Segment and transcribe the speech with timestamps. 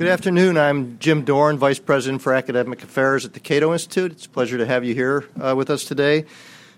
[0.00, 0.56] Good afternoon.
[0.56, 4.12] I'm Jim Dorn, Vice President for Academic Affairs at the Cato Institute.
[4.12, 6.24] It's a pleasure to have you here uh, with us today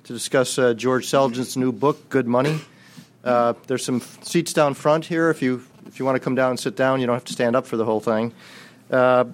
[0.02, 2.58] to discuss uh, George Selgin's new book, Good Money.
[3.22, 5.30] Uh, there's some seats down front here.
[5.30, 7.32] If you if you want to come down and sit down, you don't have to
[7.32, 8.32] stand up for the whole thing.
[8.90, 9.27] Uh,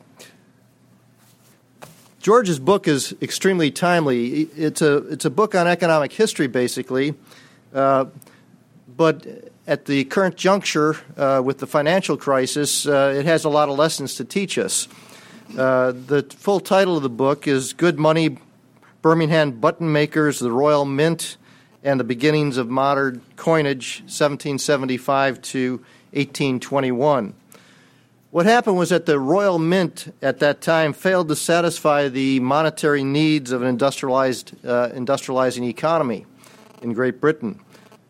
[2.20, 4.42] George's book is extremely timely.
[4.54, 7.14] It's a it's a book on economic history, basically,
[7.72, 8.04] uh,
[8.94, 9.26] but
[9.68, 13.76] at the current juncture uh, with the financial crisis, uh, it has a lot of
[13.76, 14.88] lessons to teach us.
[15.56, 18.38] Uh, the full title of the book is Good Money
[19.02, 21.36] Birmingham Button Makers, the Royal Mint,
[21.84, 25.72] and the Beginnings of Modern Coinage, 1775 to
[26.12, 27.34] 1821.
[28.30, 33.04] What happened was that the Royal Mint at that time failed to satisfy the monetary
[33.04, 36.24] needs of an industrialized, uh, industrializing economy
[36.80, 37.60] in Great Britain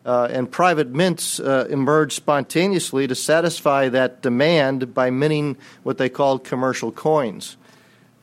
[0.09, 6.09] uh, and private mints uh, emerged spontaneously to satisfy that demand by minting what they
[6.09, 7.57] called commercial coins.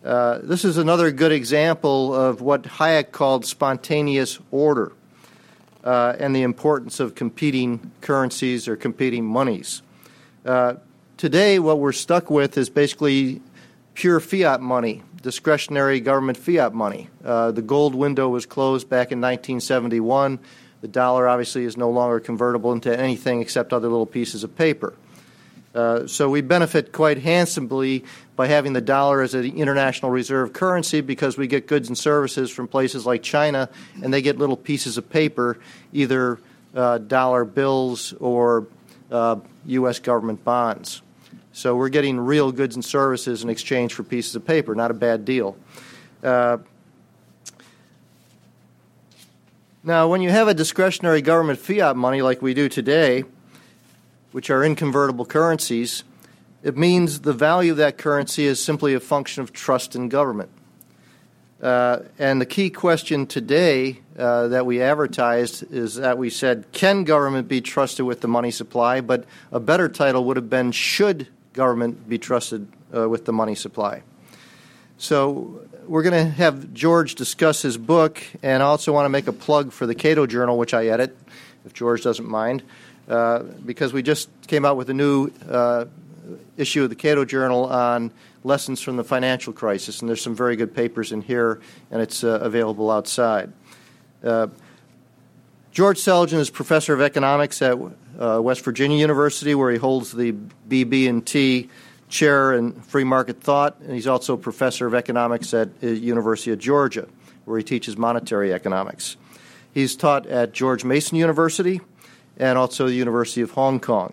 [0.05, 4.91] Uh, this is another good example of what Hayek called spontaneous order
[5.85, 9.81] uh, and the importance of competing currencies or competing monies.
[10.45, 10.75] Uh,
[11.17, 13.41] today, what we're stuck with is basically
[13.95, 17.09] pure fiat money, discretionary government fiat money.
[17.25, 20.41] Uh, the gold window was closed back in 1971
[20.87, 24.95] the dollar obviously is no longer convertible into anything except other little pieces of paper.
[25.75, 28.05] Uh, so we benefit quite handsomely
[28.37, 32.53] by having the dollar as an international reserve currency because we get goods and services
[32.53, 33.69] from places like China
[34.01, 35.59] and they get little pieces of paper,
[35.93, 36.39] either
[36.77, 38.69] uh, dollar bills or
[39.11, 39.99] uh, U.S.
[39.99, 41.03] government bonds.
[41.53, 44.73] So we're getting real goods and services in exchange for pieces of paper.
[44.77, 45.57] Not a bad deal.
[46.23, 46.59] Uh,
[49.87, 53.23] Now, when you have a discretionary government fiat money like we do today,
[54.33, 56.03] which are inconvertible currencies,
[56.65, 60.51] it means the value of that currency is simply a function of trust in government.
[61.63, 67.05] Uh, and the key question today uh, that we advertised is that we said, can
[67.05, 69.01] government be trusted with the money supply?
[69.01, 73.55] But a better title would have been, should government be trusted uh, with the money
[73.55, 74.03] supply?
[74.99, 79.29] So we're going to have George discuss his book, and I also want to make
[79.29, 81.17] a plug for the Cato Journal, which I edit,
[81.65, 82.63] if George doesn't mind,
[83.09, 85.85] uh, because we just came out with a new uh,
[86.57, 88.11] issue of the Cato Journal on
[88.43, 91.61] lessons from the financial crisis, and there's some very good papers in here,
[91.91, 93.53] and it's uh, available outside.
[94.25, 94.49] Uh,
[95.71, 97.79] George Selgin is professor of economics at
[98.19, 100.35] uh, West Virginia University, where he holds the
[100.69, 101.69] BB&T
[102.09, 106.59] chair in free market thought, and he's also professor of economics at the University of
[106.59, 107.09] Georgia,
[107.45, 109.17] where he teaches monetary economics.
[109.73, 111.81] He's taught at George Mason University
[112.39, 114.13] and also the University of Hong Kong.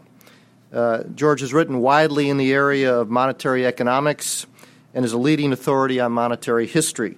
[0.74, 4.48] Uh, George has written widely in the area of monetary economics
[4.94, 7.18] and is a leading authority on monetary history,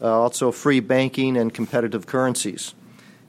[0.00, 2.74] uh, also free banking and competitive currencies.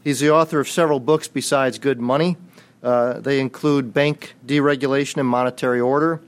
[0.03, 2.37] He's the author of several books besides Good Money.
[2.81, 6.21] Uh, they include Bank Deregulation and Monetary Order,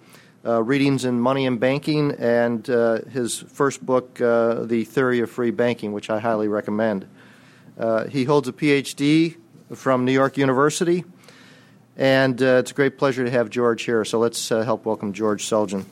[0.45, 5.29] uh, readings in money and banking, and uh, his first book, uh, The Theory of
[5.29, 7.07] Free Banking, which I highly recommend.
[7.77, 9.35] Uh, he holds a PhD
[9.73, 11.03] from New York University,
[11.97, 14.05] and it's a great pleasure to have George here.
[14.05, 15.85] So let's help welcome George Selgin.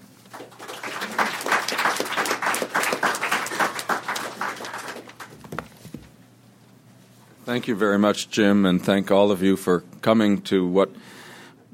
[7.47, 10.91] Thank you very much, Jim, and thank all of you for coming to what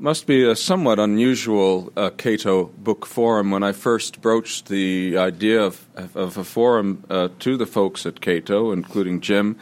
[0.03, 3.51] must be a somewhat unusual uh, Cato book forum.
[3.51, 8.19] When I first broached the idea of, of a forum uh, to the folks at
[8.19, 9.55] Cato, including Jim,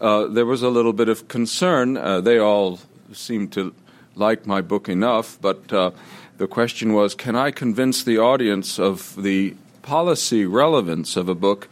[0.00, 1.96] uh, there was a little bit of concern.
[1.96, 2.80] Uh, they all
[3.12, 3.72] seemed to
[4.16, 5.92] like my book enough, but uh,
[6.38, 11.68] the question was can I convince the audience of the policy relevance of a book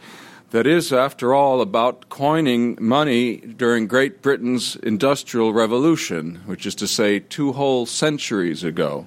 [0.51, 6.87] that is, after all, about coining money during Great Britain's Industrial Revolution, which is to
[6.87, 9.05] say, two whole centuries ago.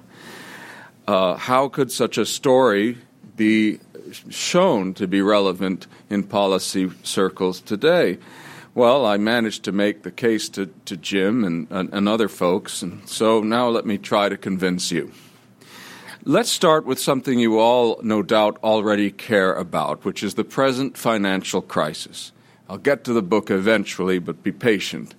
[1.07, 2.97] Uh, how could such a story
[3.35, 3.79] be
[4.29, 8.17] shown to be relevant in policy circles today?
[8.75, 12.81] Well, I managed to make the case to, to Jim and, and, and other folks,
[12.81, 15.11] and so now let me try to convince you.
[16.25, 20.97] Let's start with something you all, no doubt, already care about, which is the present
[20.97, 22.31] financial crisis.
[22.69, 25.15] I'll get to the book eventually, but be patient.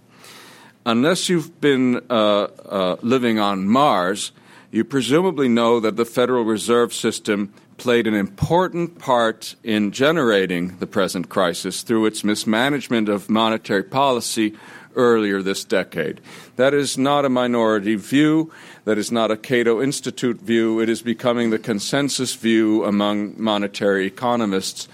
[0.86, 4.32] Unless you've been uh, uh, living on Mars,
[4.70, 10.86] you presumably know that the Federal Reserve System played an important part in generating the
[10.86, 14.54] present crisis through its mismanagement of monetary policy
[14.96, 16.20] earlier this decade.
[16.56, 18.52] That is not a minority view.
[18.84, 20.78] That is not a Cato Institute view.
[20.78, 24.88] It is becoming the consensus view among monetary economists,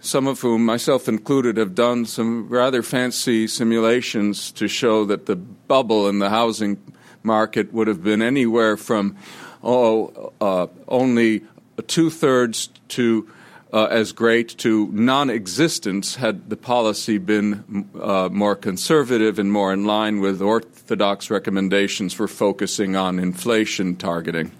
[0.00, 5.36] some of whom, myself included, have done some rather fancy simulations to show that the
[5.36, 6.78] bubble in the housing
[7.22, 9.14] market would have been anywhere from
[9.62, 11.42] oh, uh, only
[11.86, 13.28] two thirds to
[13.74, 19.72] uh, as great to non existence had the policy been uh, more conservative and more
[19.72, 24.52] in line with orthodox recommendations for focusing on inflation targeting.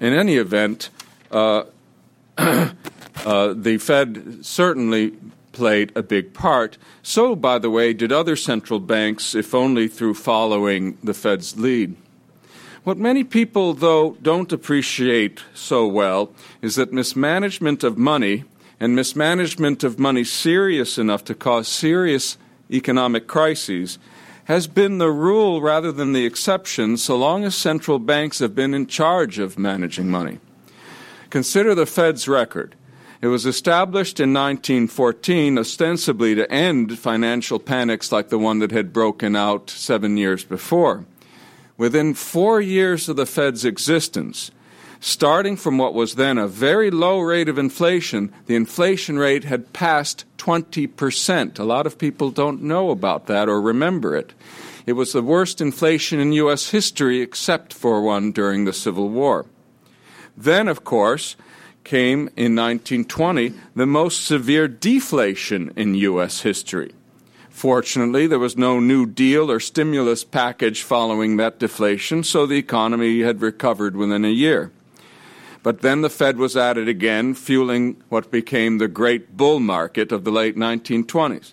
[0.00, 0.90] In any event,
[1.30, 1.62] uh,
[2.38, 2.72] uh,
[3.54, 5.12] the Fed certainly
[5.52, 6.78] played a big part.
[7.04, 11.94] So, by the way, did other central banks, if only through following the Fed's lead.
[12.84, 18.42] What many people, though, don't appreciate so well is that mismanagement of money
[18.80, 22.36] and mismanagement of money serious enough to cause serious
[22.72, 24.00] economic crises
[24.46, 28.74] has been the rule rather than the exception so long as central banks have been
[28.74, 30.40] in charge of managing money.
[31.30, 32.74] Consider the Fed's record.
[33.20, 38.92] It was established in 1914 ostensibly to end financial panics like the one that had
[38.92, 41.04] broken out seven years before.
[41.76, 44.50] Within four years of the Fed's existence,
[45.00, 49.72] starting from what was then a very low rate of inflation, the inflation rate had
[49.72, 51.58] passed 20%.
[51.58, 54.32] A lot of people don't know about that or remember it.
[54.86, 56.70] It was the worst inflation in U.S.
[56.70, 59.46] history except for one during the Civil War.
[60.36, 61.36] Then, of course,
[61.84, 66.42] came in 1920 the most severe deflation in U.S.
[66.42, 66.94] history.
[67.52, 73.20] Fortunately, there was no New Deal or stimulus package following that deflation, so the economy
[73.20, 74.72] had recovered within a year.
[75.62, 80.10] But then the Fed was at it again, fueling what became the great bull market
[80.10, 81.52] of the late 1920s.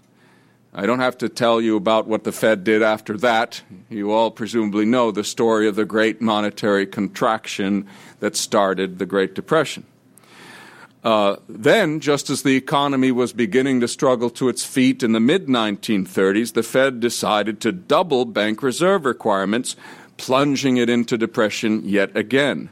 [0.74, 3.62] I don't have to tell you about what the Fed did after that.
[3.90, 7.88] You all presumably know the story of the great monetary contraction
[8.20, 9.86] that started the Great Depression.
[11.04, 15.20] Uh, then, just as the economy was beginning to struggle to its feet in the
[15.20, 19.78] mid 1930s, the Fed decided to double bank reserve requirements,
[20.18, 22.70] plunging it into depression yet again.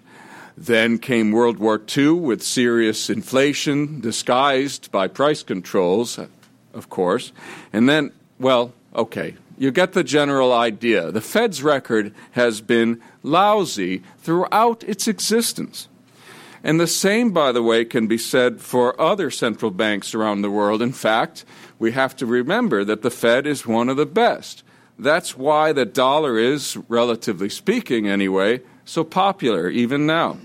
[0.58, 6.20] Then came World War II with serious inflation disguised by price controls,
[6.74, 7.32] of course.
[7.72, 11.12] And then, well, okay, you get the general idea.
[11.12, 15.88] The Fed's record has been lousy throughout its existence.
[16.68, 20.52] And the same, by the way, can be said for other central banks around the
[20.52, 20.82] world.
[20.82, 21.46] In fact,
[21.80, 24.64] we have to remember that the Fed is one of the best.
[25.00, 30.40] That's why the dollar is, relatively speaking anyway, so popular even now.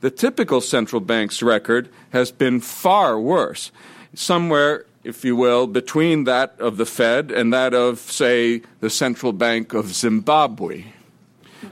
[0.00, 3.70] The typical central bank's record has been far worse,
[4.14, 9.32] somewhere, if you will, between that of the Fed and that of, say, the Central
[9.32, 10.86] Bank of Zimbabwe.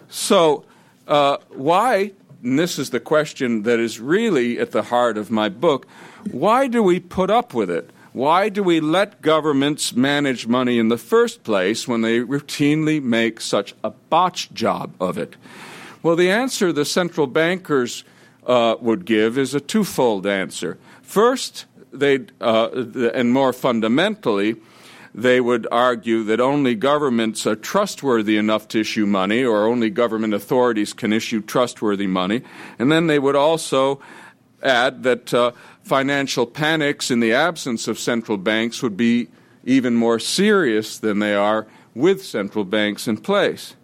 [0.09, 0.65] So,
[1.09, 5.49] uh, why and this is the question that is really at the heart of my
[5.49, 5.87] book
[6.31, 7.91] why do we put up with it?
[8.13, 13.41] Why do we let governments manage money in the first place when they routinely make
[13.41, 15.37] such a botched job of it?
[16.03, 18.05] Well, the answer the central bankers
[18.47, 20.77] uh, would give is a twofold answer.
[21.03, 22.69] First, they uh,
[23.15, 24.57] and more fundamentally,
[25.15, 30.35] they would argue that only governments are trustworthy enough to issue money, or only government
[30.35, 32.43] authorities can issue trustworthy money.
[32.79, 34.01] And then they would also
[34.63, 39.29] add that uh, financial panics in the absence of central banks would be
[39.65, 43.75] even more serious than they are with central banks in place.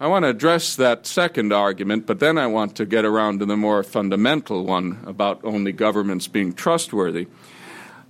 [0.00, 3.46] I want to address that second argument, but then I want to get around to
[3.46, 7.28] the more fundamental one about only governments being trustworthy.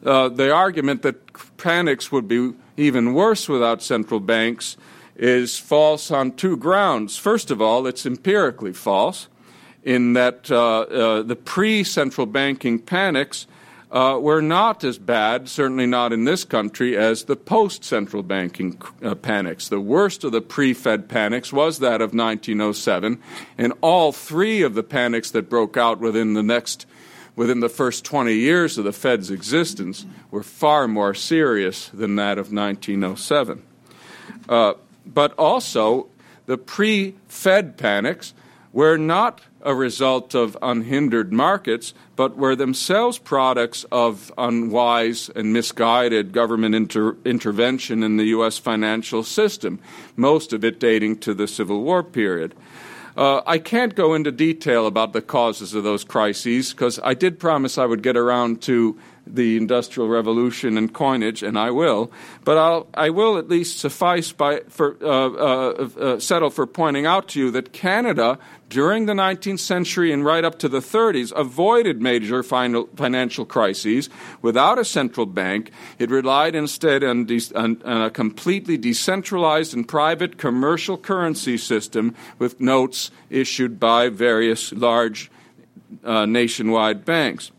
[0.05, 4.77] Uh, the argument that panics would be even worse without central banks
[5.17, 7.17] is false on two grounds.
[7.17, 9.29] First of all, it's empirically false
[9.83, 13.47] in that uh, uh, the pre central banking panics
[13.93, 18.81] uh, were not as bad, certainly not in this country, as the post central banking
[19.03, 19.69] uh, panics.
[19.69, 23.21] The worst of the pre Fed panics was that of 1907,
[23.59, 26.87] and all three of the panics that broke out within the next
[27.37, 32.39] within the first 20 years of the Fed's existence were far more serious than that
[32.39, 33.63] of 1907.
[34.49, 34.75] Uh,
[35.07, 36.09] but also,
[36.47, 38.35] the pre Fed panics
[38.73, 46.33] were not a result of unhindered markets, but were themselves products of unwise and misguided
[46.33, 48.59] government inter- intervention in the U.S.
[48.59, 49.79] financial system,
[50.17, 52.55] most of it dating to the Civil War period.
[53.17, 57.39] Uh, I can't go into detail about the causes of those crises because I did
[57.39, 62.11] promise I would get around to the Industrial Revolution and coinage, and I will.
[62.45, 67.07] But I'll, I will at least suffice by for uh, uh, uh, settle for pointing
[67.07, 68.39] out to you that Canada
[68.69, 74.09] during the 19th century and right up to the 30s avoided major final, financial crises
[74.41, 75.71] without a central bank.
[75.99, 82.15] It relied instead on, de- on, on, a completely decentralized and private commercial currency system
[82.39, 85.31] with notes issued by various large
[86.03, 87.53] uh, nationwide banks.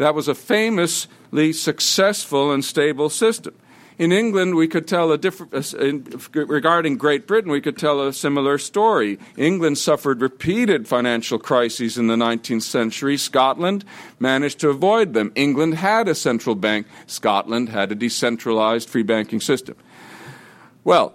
[0.00, 3.54] That was a famously successful and stable system.
[3.98, 8.10] In England, we could tell a different, uh, regarding Great Britain, we could tell a
[8.14, 9.18] similar story.
[9.36, 13.18] England suffered repeated financial crises in the 19th century.
[13.18, 13.84] Scotland
[14.18, 15.32] managed to avoid them.
[15.34, 16.86] England had a central bank.
[17.06, 19.76] Scotland had a decentralized free banking system.
[20.82, 21.12] Well,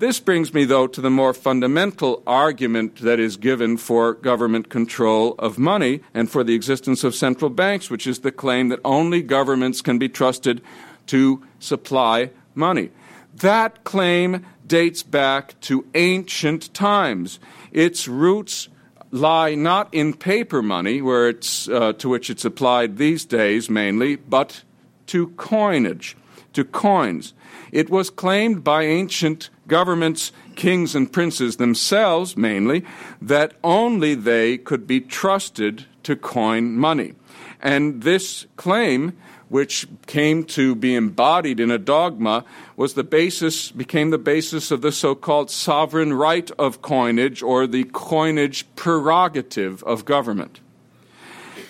[0.00, 5.34] this brings me, though, to the more fundamental argument that is given for government control
[5.38, 9.22] of money and for the existence of central banks, which is the claim that only
[9.22, 10.62] governments can be trusted
[11.06, 12.90] to supply money.
[13.34, 17.38] That claim dates back to ancient times.
[17.70, 18.68] Its roots
[19.10, 24.16] lie not in paper money, where it's, uh, to which it's applied these days mainly,
[24.16, 24.62] but
[25.08, 26.16] to coinage,
[26.54, 27.34] to coins.
[27.72, 32.84] It was claimed by ancient governments, kings, and princes themselves mainly,
[33.20, 37.14] that only they could be trusted to coin money.
[37.60, 39.16] And this claim
[39.50, 42.44] which came to be embodied in a dogma,
[42.76, 47.66] was the basis, became the basis of the so called sovereign right of coinage or
[47.66, 50.60] the coinage prerogative of government.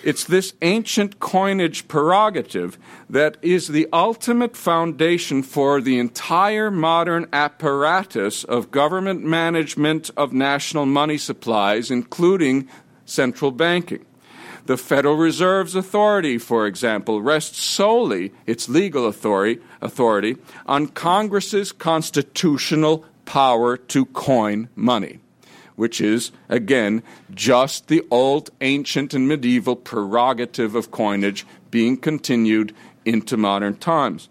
[0.02, 2.78] It's this ancient coinage prerogative
[3.10, 10.86] that is the ultimate foundation for the entire modern apparatus of government management of national
[10.86, 12.68] money supplies, including
[13.04, 14.06] central banking.
[14.66, 23.04] The Federal Reserve's authority, for example, rests solely, its legal authority, authority on Congress's constitutional
[23.24, 25.19] power to coin money,
[25.80, 27.02] which is, again,
[27.34, 32.74] just the old, ancient, and medieval prerogative of coinage being continued
[33.06, 34.28] into modern times.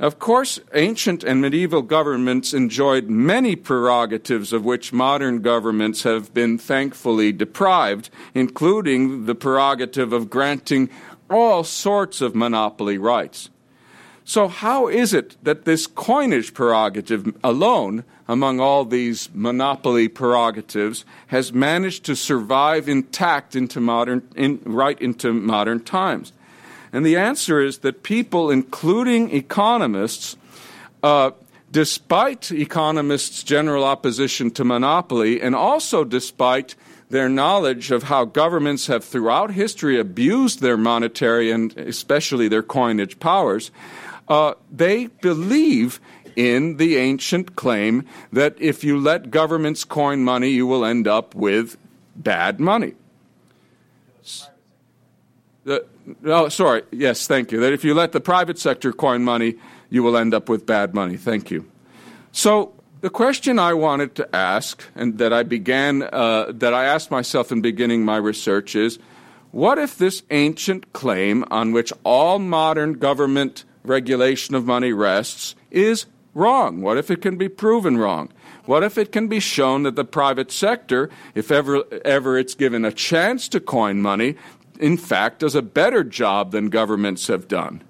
[0.00, 6.56] Of course, ancient and medieval governments enjoyed many prerogatives of which modern governments have been
[6.56, 10.88] thankfully deprived, including the prerogative of granting
[11.28, 13.50] all sorts of monopoly rights.
[14.24, 21.52] So, how is it that this coinage prerogative alone, among all these monopoly prerogatives, has
[21.52, 26.32] managed to survive intact into modern, in, right into modern times?
[26.92, 30.36] And the answer is that people, including economists,
[31.02, 31.30] uh,
[31.70, 36.74] despite economists' general opposition to monopoly, and also despite
[37.08, 43.18] their knowledge of how governments have throughout history abused their monetary and especially their coinage
[43.20, 43.70] powers,
[44.32, 46.00] uh, they believe
[46.36, 51.34] in the ancient claim that if you let governments coin money, you will end up
[51.34, 51.76] with
[52.16, 52.94] bad money.
[55.64, 55.84] The,
[56.24, 56.82] oh, sorry.
[56.90, 57.60] Yes, thank you.
[57.60, 59.56] That if you let the private sector coin money,
[59.90, 61.18] you will end up with bad money.
[61.18, 61.70] Thank you.
[62.32, 62.72] So
[63.02, 67.52] the question I wanted to ask, and that I began, uh, that I asked myself
[67.52, 68.98] in beginning my research, is:
[69.50, 76.06] What if this ancient claim, on which all modern government regulation of money rests, is
[76.34, 76.80] wrong?
[76.80, 78.30] What if it can be proven wrong?
[78.64, 82.84] What if it can be shown that the private sector, if ever, ever it's given
[82.84, 84.36] a chance to coin money,
[84.78, 87.82] in fact, does a better job than governments have done.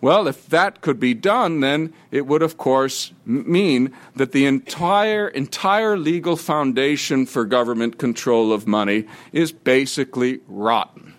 [0.00, 5.26] Well, if that could be done, then it would, of course, mean that the entire,
[5.28, 11.14] entire legal foundation for government control of money is basically rotten.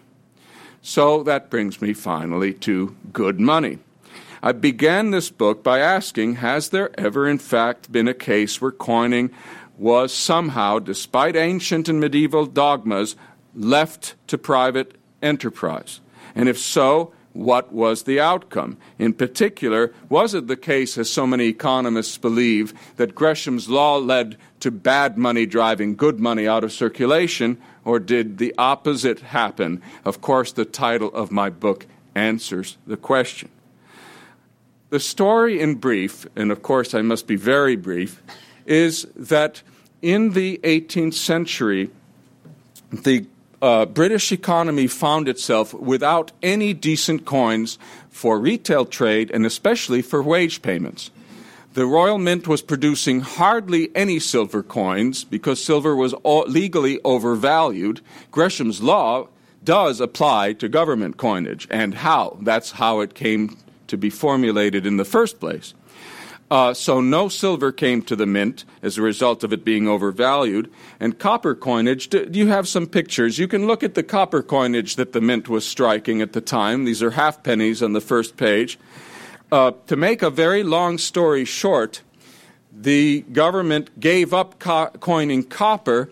[0.82, 3.80] So that brings me finally to good money.
[4.42, 8.72] I began this book by asking Has there ever, in fact, been a case where
[8.72, 9.32] coining
[9.78, 13.16] was somehow, despite ancient and medieval dogmas,
[13.54, 16.00] left to private enterprise?
[16.36, 18.78] And if so, what was the outcome?
[18.98, 24.38] In particular, was it the case, as so many economists believe, that Gresham's law led
[24.62, 29.82] to bad money driving good money out of circulation, or did the opposite happen?
[30.06, 33.50] Of course, the title of my book answers the question.
[34.90, 38.24] The story, in brief, and of course I must be very brief,
[38.66, 39.62] is that
[40.02, 41.92] in the 18th century,
[42.92, 43.28] the
[43.62, 47.78] uh, British economy found itself without any decent coins
[48.10, 51.12] for retail trade and especially for wage payments.
[51.74, 56.16] The Royal Mint was producing hardly any silver coins because silver was
[56.48, 58.02] legally overvalued.
[58.32, 59.28] Gresham's law
[59.64, 62.38] does apply to government coinage and how.
[62.42, 63.56] That's how it came
[63.90, 65.74] to be formulated in the first place.
[66.52, 70.72] Uh, so no silver came to the mint as a result of it being overvalued.
[71.00, 73.38] And copper coinage, do you have some pictures?
[73.38, 76.86] You can look at the copper coinage that the mint was striking at the time.
[76.86, 78.80] These are half pennies on the first page.
[79.52, 82.02] Uh, to make a very long story short,
[82.72, 86.10] the government gave up co- coining copper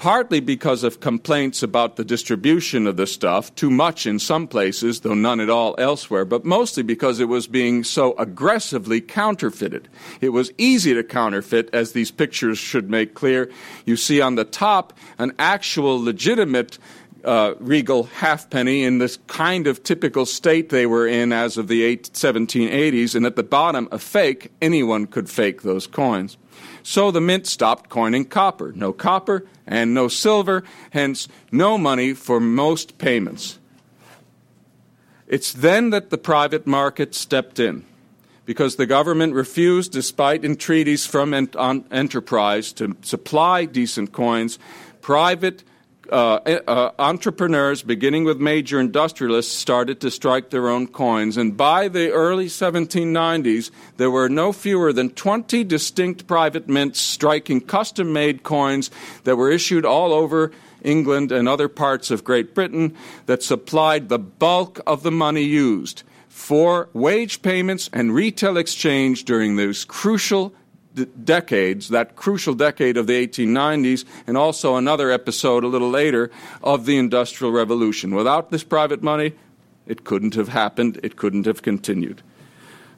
[0.00, 5.00] partly because of complaints about the distribution of the stuff, too much in some places,
[5.00, 9.86] though none at all elsewhere, but mostly because it was being so aggressively counterfeited.
[10.22, 13.50] It was easy to counterfeit, as these pictures should make clear.
[13.84, 16.78] You see on the top an actual legitimate
[17.22, 21.98] uh, regal halfpenny in this kind of typical state they were in as of the
[21.98, 24.50] 1780s, and at the bottom, a fake.
[24.62, 26.38] Anyone could fake those coins.
[26.82, 28.72] So the mint stopped coining copper.
[28.72, 33.58] No copper and no silver, hence, no money for most payments.
[35.26, 37.84] It's then that the private market stepped in
[38.44, 41.54] because the government refused, despite entreaties from ent-
[41.92, 44.58] enterprise, to supply decent coins.
[45.00, 45.62] Private
[46.10, 51.36] uh, uh, entrepreneurs, beginning with major industrialists, started to strike their own coins.
[51.36, 57.60] And by the early 1790s, there were no fewer than 20 distinct private mints striking
[57.60, 58.90] custom made coins
[59.24, 60.52] that were issued all over
[60.82, 66.02] England and other parts of Great Britain that supplied the bulk of the money used
[66.28, 70.54] for wage payments and retail exchange during those crucial
[71.24, 76.30] decades, that crucial decade of the 1890s, and also another episode a little later
[76.62, 78.14] of the Industrial Revolution.
[78.14, 79.32] Without this private money,
[79.86, 82.22] it couldn't have happened, it couldn't have continued.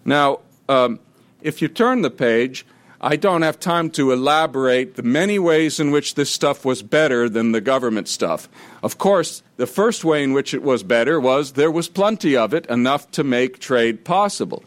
[0.05, 1.01] Now, um,
[1.41, 2.67] if you turn the page,
[3.05, 7.29] I don't have time to elaborate the many ways in which this stuff was better
[7.29, 8.49] than the government stuff.
[8.81, 12.55] Of course, the first way in which it was better was there was plenty of
[12.55, 14.63] it, enough to make trade possible.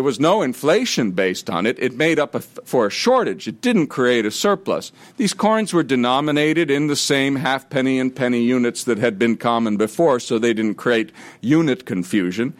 [0.00, 1.78] There was no inflation based on it.
[1.78, 3.46] It made up a, for a shortage.
[3.46, 4.92] It didn't create a surplus.
[5.18, 9.76] These coins were denominated in the same halfpenny and penny units that had been common
[9.76, 12.54] before, so they didn't create unit confusion.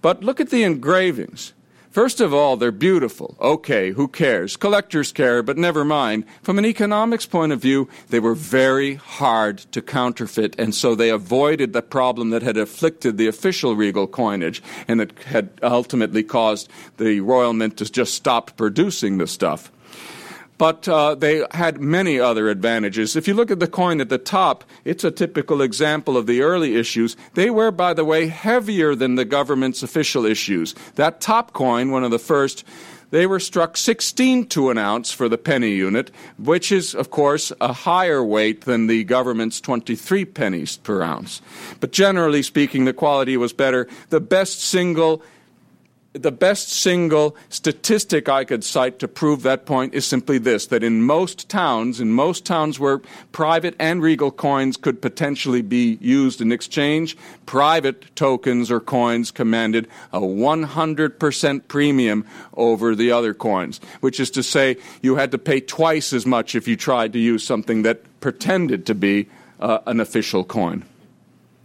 [0.00, 1.54] But look at the engravings.
[1.96, 3.38] First of all, they're beautiful.
[3.40, 4.58] Okay, who cares?
[4.58, 6.24] Collectors care, but never mind.
[6.42, 11.08] From an economics point of view, they were very hard to counterfeit, and so they
[11.08, 16.68] avoided the problem that had afflicted the official regal coinage and that had ultimately caused
[16.98, 19.72] the Royal Mint to just stop producing the stuff.
[20.58, 23.14] But uh, they had many other advantages.
[23.14, 26.40] If you look at the coin at the top, it's a typical example of the
[26.42, 27.16] early issues.
[27.34, 30.74] They were, by the way, heavier than the government's official issues.
[30.94, 32.64] That top coin, one of the first,
[33.10, 37.52] they were struck 16 to an ounce for the penny unit, which is, of course,
[37.60, 41.40] a higher weight than the government's 23 pennies per ounce.
[41.80, 43.86] But generally speaking, the quality was better.
[44.08, 45.22] The best single
[46.18, 50.82] the best single statistic I could cite to prove that point is simply this that
[50.82, 53.00] in most towns, in most towns where
[53.32, 59.88] private and regal coins could potentially be used in exchange, private tokens or coins commanded
[60.12, 65.60] a 100% premium over the other coins, which is to say, you had to pay
[65.60, 69.28] twice as much if you tried to use something that pretended to be
[69.60, 70.84] uh, an official coin.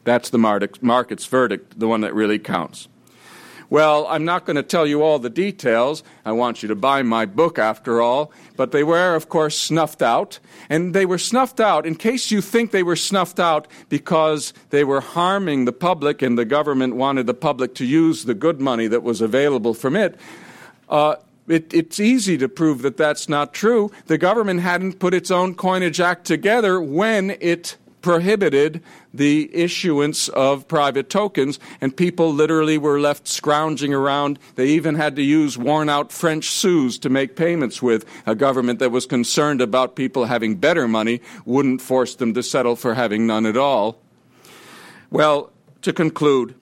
[0.03, 2.87] That's the market's verdict, the one that really counts.
[3.71, 6.03] Well, I'm not going to tell you all the details.
[6.25, 8.33] I want you to buy my book after all.
[8.57, 10.39] But they were, of course, snuffed out.
[10.69, 14.83] And they were snuffed out, in case you think they were snuffed out because they
[14.83, 18.87] were harming the public and the government wanted the public to use the good money
[18.87, 20.19] that was available from it.
[20.89, 21.15] Uh,
[21.47, 23.89] it, it's easy to prove that that's not true.
[24.07, 28.81] The government hadn't put its own coinage act together when it prohibited
[29.13, 34.39] the issuance of private tokens, and people literally were left scrounging around.
[34.55, 38.05] They even had to use worn out French sous to make payments with.
[38.25, 42.75] A government that was concerned about people having better money wouldn't force them to settle
[42.75, 43.99] for having none at all.
[45.09, 46.55] Well, to conclude,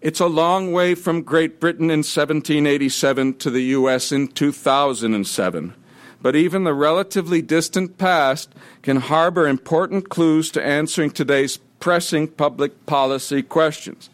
[0.00, 4.12] it's a long way from Great Britain in 1787 to the U.S.
[4.12, 5.74] in 2007
[6.22, 8.52] but even the relatively distant past
[8.82, 14.10] can harbor important clues to answering today's pressing public policy questions.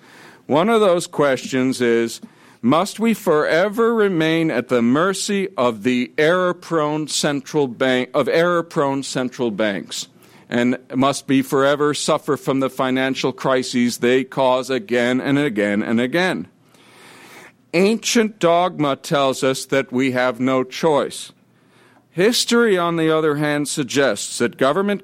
[0.46, 2.20] One of those questions is
[2.62, 8.10] must we forever remain at the mercy of the error-prone central bank
[9.04, 10.08] central banks
[10.48, 16.00] and must be forever suffer from the financial crises they cause again and again and
[16.00, 16.48] again?
[17.74, 21.32] Ancient dogma tells us that we have no choice.
[22.16, 25.02] History, on the other hand, suggests that government,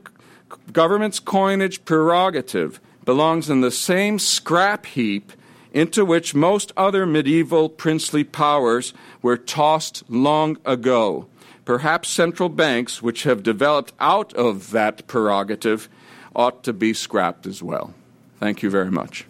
[0.73, 5.31] government's coinage prerogative belongs in the same scrap heap
[5.75, 11.27] into which most other medieval princely powers were tossed long ago.
[11.67, 15.91] Perhaps central banks, which have developed out of that prerogative,
[16.35, 17.93] ought to be scrapped as well.
[18.41, 19.27] Thank you very much.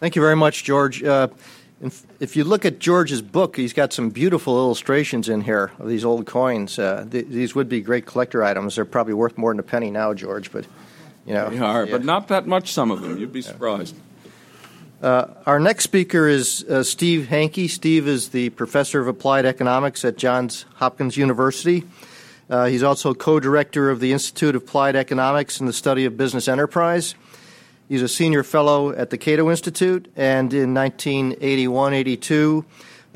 [0.00, 1.02] Thank you very much, George.
[1.02, 1.28] Uh,
[2.20, 6.06] if you look at George's book, he's got some beautiful illustrations in here of these
[6.06, 6.78] old coins.
[6.78, 8.76] Uh, th- these would be great collector items.
[8.76, 10.64] They're probably worth more than a penny now, George, but
[11.26, 11.50] you know.
[11.50, 11.92] They are, yeah.
[11.92, 12.72] but not that much.
[12.72, 13.94] Some of them, you'd be surprised.
[15.02, 17.68] Uh, our next speaker is uh, Steve Hanke.
[17.68, 21.84] Steve is the professor of applied economics at Johns Hopkins University.
[22.48, 26.48] Uh, he's also co-director of the Institute of Applied Economics and the Study of Business
[26.48, 27.14] Enterprise.
[27.90, 32.64] He's a senior fellow at the Cato Institute, and in 1981 82,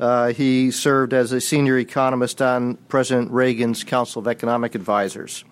[0.01, 5.45] uh, he served as a senior economist on President Reagan's Council of Economic Advisors.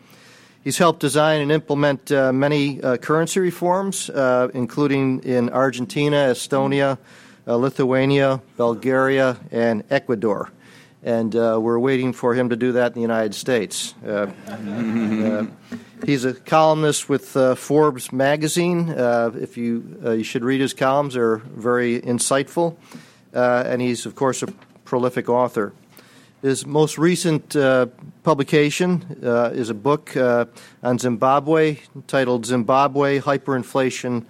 [0.61, 6.97] He's helped design and implement uh, many uh, currency reforms, uh, including in Argentina, Estonia,
[7.47, 10.51] uh, Lithuania, Bulgaria, and Ecuador
[11.03, 13.93] and uh, we're waiting for him to do that in the United States.
[14.05, 15.45] Uh, uh,
[16.05, 18.89] he's a columnist with uh, Forbes magazine.
[18.89, 22.77] Uh, if you uh, you should read his columns; they're very insightful,
[23.33, 24.47] and he's of course a
[24.85, 25.73] prolific author.
[26.41, 27.55] His most recent
[28.23, 29.17] publication
[29.53, 34.25] is a book on Zimbabwe titled "Zimbabwe Hyperinflation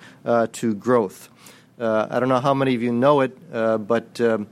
[0.51, 1.29] to Growth."
[1.79, 4.47] I don't know how many of you know it, but um,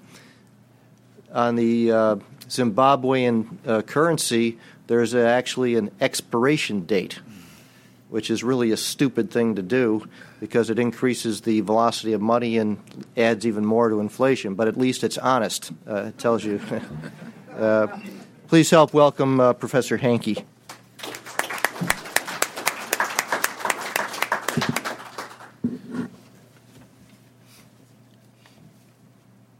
[1.33, 2.15] on the uh,
[2.47, 7.19] Zimbabwean uh, currency, there's a, actually an expiration date,
[8.09, 10.07] which is really a stupid thing to do
[10.39, 12.77] because it increases the velocity of money and
[13.15, 14.55] adds even more to inflation.
[14.55, 15.71] But at least it's honest.
[15.87, 16.59] Uh, it tells you.
[17.51, 17.85] Uh,
[18.47, 20.45] please help welcome uh, Professor Hanke.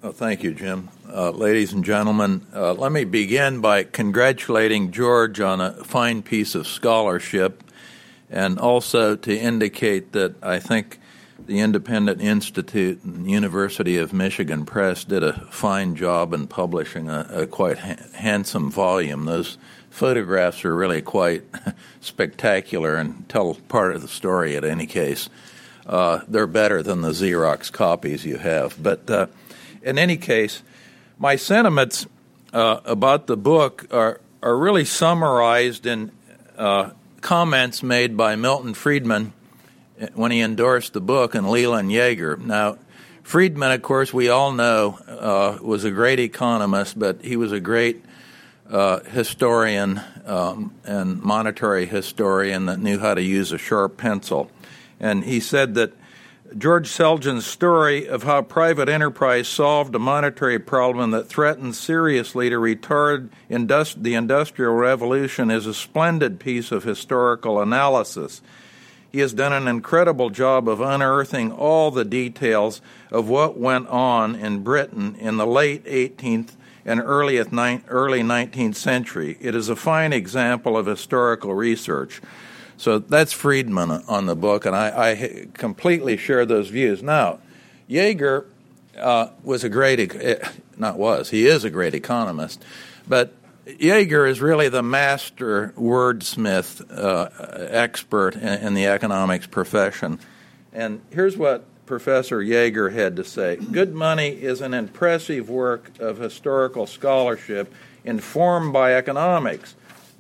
[0.02, 0.88] Oh, thank you, Jim.
[1.14, 6.56] Uh, ladies and gentlemen, uh, let me begin by congratulating George on a fine piece
[6.56, 7.62] of scholarship
[8.30, 11.00] and also to indicate that I think
[11.46, 17.28] the Independent Institute and University of Michigan Press did a fine job in publishing a,
[17.30, 19.26] a quite ha- handsome volume.
[19.26, 19.58] Those
[19.90, 21.44] photographs are really quite
[22.00, 25.28] spectacular and tell part of the story at any case.
[25.86, 28.82] Uh, they're better than the Xerox copies you have.
[28.82, 29.28] But uh,
[29.84, 30.64] in any case,
[31.22, 32.08] my sentiments
[32.52, 36.12] uh, about the book are, are really summarized in
[36.58, 36.90] uh,
[37.22, 39.32] comments made by Milton Friedman
[40.16, 42.40] when he endorsed the book and Leland Yeager.
[42.40, 42.80] Now,
[43.22, 47.60] Friedman, of course, we all know, uh, was a great economist, but he was a
[47.60, 48.04] great
[48.68, 54.50] uh, historian um, and monetary historian that knew how to use a sharp pencil.
[55.00, 55.94] And he said that
[56.58, 62.58] George Selgin's story of how private enterprise solved a monetary problem that threatened seriously to
[62.58, 68.42] retard the Industrial Revolution is a splendid piece of historical analysis.
[69.14, 74.36] He has done an incredible job of unearthing all the details of what went on
[74.36, 76.52] in Britain in the late 18th
[76.84, 79.38] and early 19th century.
[79.40, 82.22] It is a fine example of historical research.
[82.82, 87.04] So that's Friedman on the book, and I, I completely share those views.
[87.04, 87.38] Now,
[87.88, 88.46] Yeager
[88.98, 92.66] uh, was a great, eh, not was, he is a great economist,
[93.08, 93.36] but
[93.68, 97.30] Yeager is really the master wordsmith uh,
[97.70, 100.20] expert in, in, the economics profession.
[100.74, 106.18] And here's what Professor Yeager had to say Good Money is an impressive work of
[106.18, 107.72] historical scholarship
[108.04, 109.76] informed by economics.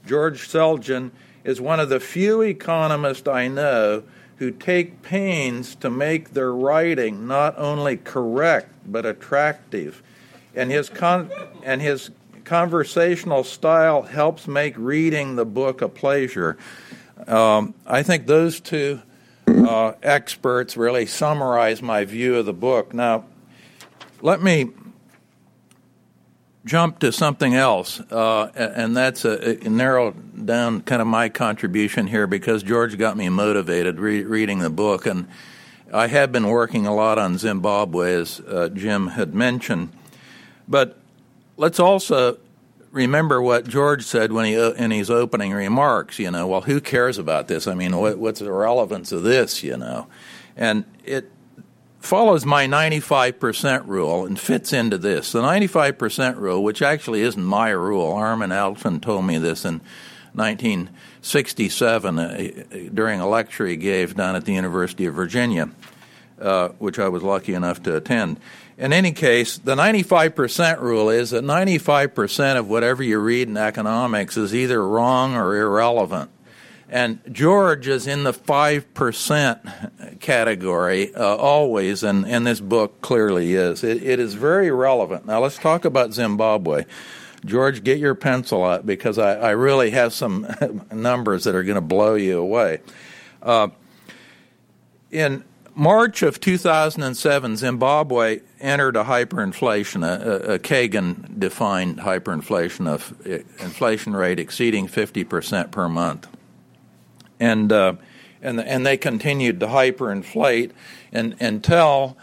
[0.05, 1.09] George Selgin
[1.43, 4.03] is one of the few economists I know
[4.37, 10.01] who take pains to make their writing not only correct but attractive.
[10.55, 11.31] And his, con-
[11.63, 12.11] and his
[12.43, 16.57] conversational style helps make reading the book a pleasure.
[17.27, 19.01] Um, I think those two
[19.47, 22.93] uh, experts really summarize my view of the book.
[22.93, 23.25] Now,
[24.21, 24.71] let me
[26.65, 32.07] jump to something else, uh, and that's a, a narrow down kind of my contribution
[32.07, 35.27] here because George got me motivated re- reading the book, and
[35.93, 39.89] I have been working a lot on Zimbabwe, as uh, Jim had mentioned.
[40.67, 40.97] But
[41.57, 42.37] let's also
[42.91, 46.19] remember what George said when he uh, in his opening remarks.
[46.19, 47.67] You know, well, who cares about this?
[47.67, 49.63] I mean, what, what's the relevance of this?
[49.63, 50.07] You know,
[50.55, 51.31] and it
[52.01, 55.31] follows my 95% rule and fits into this.
[55.31, 59.81] The 95% rule, which actually isn't my rule, Armen Alchian told me this in
[60.33, 62.51] 1967 uh,
[62.93, 65.69] during a lecture he gave down at the University of Virginia,
[66.39, 68.39] uh, which I was lucky enough to attend.
[68.77, 74.37] In any case, the 95% rule is that 95% of whatever you read in economics
[74.37, 76.31] is either wrong or irrelevant.
[76.91, 83.81] And George is in the 5% category uh, always, and, and this book clearly is.
[83.81, 85.25] It, it is very relevant.
[85.25, 86.83] Now, let's talk about Zimbabwe.
[87.45, 90.45] George, get your pencil out because I, I really have some
[90.91, 92.81] numbers that are going to blow you away.
[93.41, 93.69] Uh,
[95.11, 103.35] in March of 2007, Zimbabwe entered a hyperinflation, a, a Cagan defined hyperinflation of uh,
[103.63, 106.27] inflation rate exceeding 50% per month.
[107.41, 107.95] And, uh,
[108.41, 110.71] and, and they continued to hyperinflate
[111.11, 112.15] and, until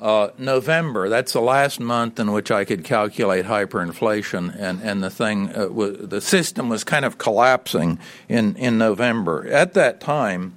[0.00, 1.08] uh, November.
[1.08, 5.68] That's the last month in which I could calculate hyperinflation, and, and the thing, uh,
[5.68, 9.46] the system was kind of collapsing in, in November.
[9.48, 10.56] At that time,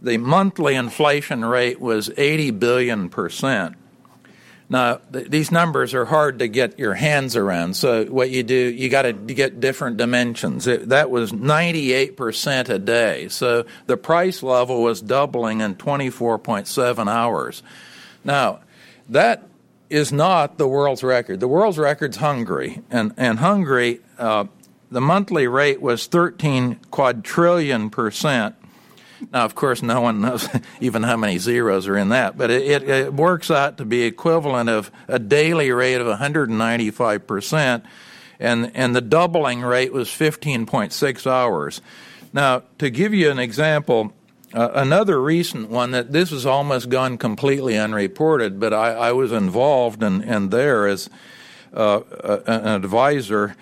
[0.00, 3.76] the monthly inflation rate was 80 billion percent.
[4.72, 7.76] Now, th- these numbers are hard to get your hands around.
[7.76, 10.66] So, what you do, you got to get different dimensions.
[10.66, 13.28] It, that was 98% a day.
[13.28, 17.62] So, the price level was doubling in 24.7 hours.
[18.24, 18.60] Now,
[19.10, 19.46] that
[19.90, 21.40] is not the world's record.
[21.40, 22.80] The world's record's Hungary.
[22.90, 24.46] And, and Hungary, uh,
[24.90, 28.56] the monthly rate was 13 quadrillion percent
[29.30, 30.48] now, of course, no one knows
[30.80, 34.02] even how many zeros are in that, but it, it, it works out to be
[34.02, 37.84] equivalent of a daily rate of 195 percent,
[38.40, 41.80] and and the doubling rate was 15.6 hours.
[42.32, 44.12] Now, to give you an example,
[44.54, 49.32] uh, another recent one that this has almost gone completely unreported, but I, I was
[49.32, 51.10] involved and in, in there as
[51.74, 52.00] uh,
[52.46, 53.56] an advisor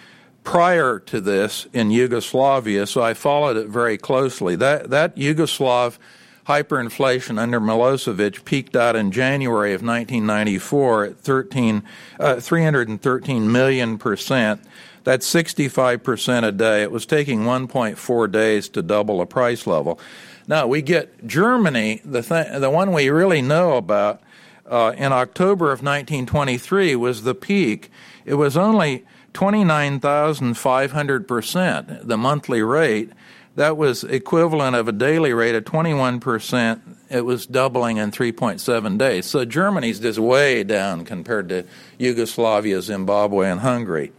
[0.44, 4.56] prior to this in Yugoslavia, so I followed it very closely.
[4.56, 5.98] That, that Yugoslav
[6.46, 11.82] hyperinflation under Milosevic peaked out in January of 1994 at 13,
[12.18, 14.60] uh, 313 million percent.
[15.04, 16.82] That's 65 percent a day.
[16.82, 20.00] It was taking 1.4 days to double a price level.
[20.48, 24.20] Now we get Germany, the th- the one we really know about,
[24.68, 27.90] uh, in October of 1923 was the peak.
[28.24, 33.10] It was only 29,500%, the monthly rate.
[33.56, 36.80] That was equivalent of a daily rate of 21%.
[37.10, 39.26] It was doubling in 3.7 days.
[39.26, 41.64] So Germany's just way down compared to
[41.98, 44.12] Yugoslavia, Zimbabwe, and Hungary.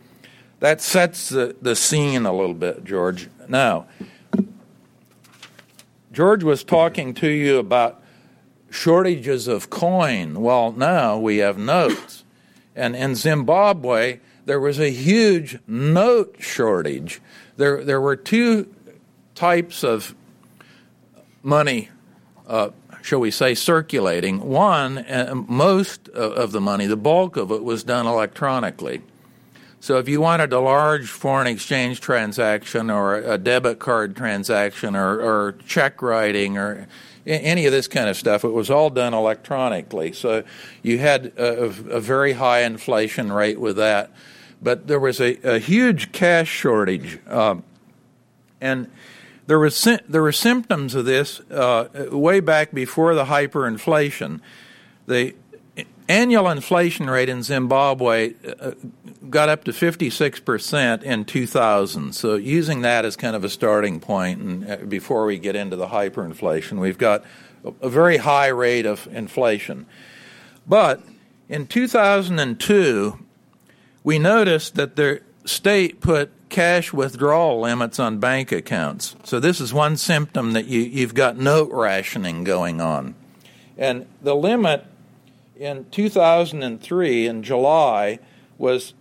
[0.59, 3.29] That sets the, the scene a little bit, George.
[3.47, 3.87] Now,
[6.11, 8.03] George was talking to you about
[8.69, 10.41] shortages of coin.
[10.41, 12.25] Well, now we have notes.
[12.75, 17.21] And in Zimbabwe, there was a huge note shortage.
[17.57, 18.73] There, there were two
[19.35, 20.15] types of
[21.43, 21.89] money,
[22.47, 22.69] uh,
[23.01, 24.41] shall we say, circulating.
[24.41, 29.01] One, uh, most of the money, the bulk of it, was done electronically.
[29.79, 35.19] So if you wanted a large foreign exchange transaction or a debit card transaction or,
[35.19, 36.87] or check writing or
[37.25, 38.43] any of this kind of stuff.
[38.43, 40.13] It was all done electronically.
[40.13, 40.43] So
[40.81, 44.11] you had a, a very high inflation rate with that.
[44.61, 47.19] But there was a, a huge cash shortage.
[47.27, 47.63] Um,
[48.59, 48.91] and
[49.47, 54.39] there, was, there were symptoms of this uh, way back before the hyperinflation.
[55.07, 55.33] The
[56.07, 58.71] annual inflation rate in Zimbabwe uh,
[59.29, 62.13] got up to 56% in 2000.
[62.13, 65.75] So, using that as kind of a starting point, and uh, before we get into
[65.75, 67.23] the hyperinflation, we've got
[67.81, 69.85] a very high rate of inflation.
[70.67, 71.01] But
[71.47, 73.19] in 2002,
[74.03, 79.15] we noticed that the state put cash withdrawal limits on bank accounts.
[79.23, 83.15] So, this is one symptom that you, you've got note rationing going on.
[83.77, 84.85] And the limit
[85.55, 88.19] in 2003 in July
[88.57, 88.93] was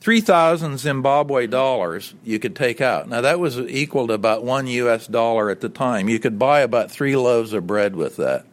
[0.00, 3.08] 3,000 Zimbabwe dollars you could take out.
[3.08, 5.06] Now, that was equal to about one U.S.
[5.06, 6.08] dollar at the time.
[6.08, 8.46] You could buy about three loaves of bread with that.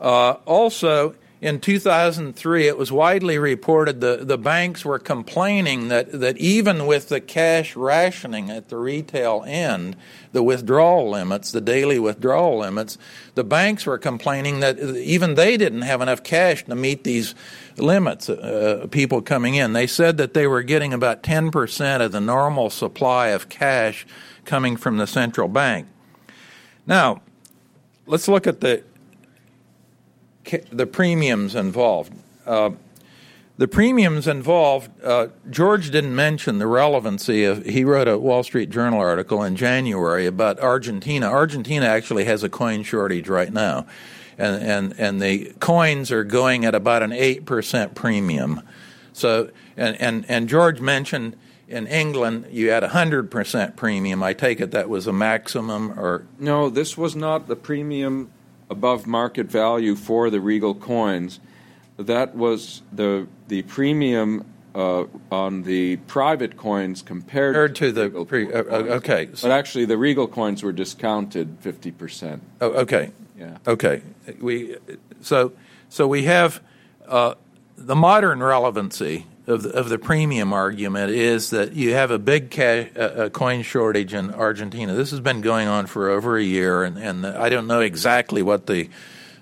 [0.00, 6.38] Uh, also, in 2003, it was widely reported the, the banks were complaining that, that
[6.38, 9.96] even with the cash rationing at the retail end,
[10.32, 12.96] the withdrawal limits, the daily withdrawal limits,
[13.34, 17.34] the banks were complaining that even they didn't have enough cash to meet these
[17.76, 19.74] limits, uh, people coming in.
[19.74, 24.06] They said that they were getting about 10% of the normal supply of cash
[24.46, 25.86] coming from the central bank.
[26.86, 27.20] Now,
[28.06, 28.82] let's look at the
[30.70, 32.12] the premiums involved.
[32.46, 32.70] Uh,
[33.58, 38.68] the premiums involved, uh, George didn't mention the relevancy of, he wrote a Wall Street
[38.68, 41.26] Journal article in January about Argentina.
[41.26, 43.86] Argentina actually has a coin shortage right now.
[44.36, 48.60] And, and, and the coins are going at about an 8% premium.
[49.14, 54.22] So, and, and, and George mentioned in England you had a 100% premium.
[54.22, 56.26] I take it that was a maximum or.
[56.38, 58.30] No, this was not the premium
[58.68, 61.40] above market value for the Regal coins
[61.98, 68.52] that was the the premium uh, on the private coins compared, compared to, the pre,
[68.52, 69.28] uh, uh okay.
[69.40, 72.42] But actually, the Regal coins were discounted fifty percent.
[72.60, 73.12] Oh, okay.
[73.38, 73.56] Yeah.
[73.66, 74.02] Okay.
[74.40, 74.76] We
[75.20, 75.52] so
[75.88, 76.60] so we have
[77.06, 77.34] uh,
[77.76, 82.50] the modern relevancy of the, of the premium argument is that you have a big
[82.50, 84.94] cash, uh, coin shortage in Argentina.
[84.94, 88.42] This has been going on for over a year, and, and I don't know exactly
[88.42, 88.88] what the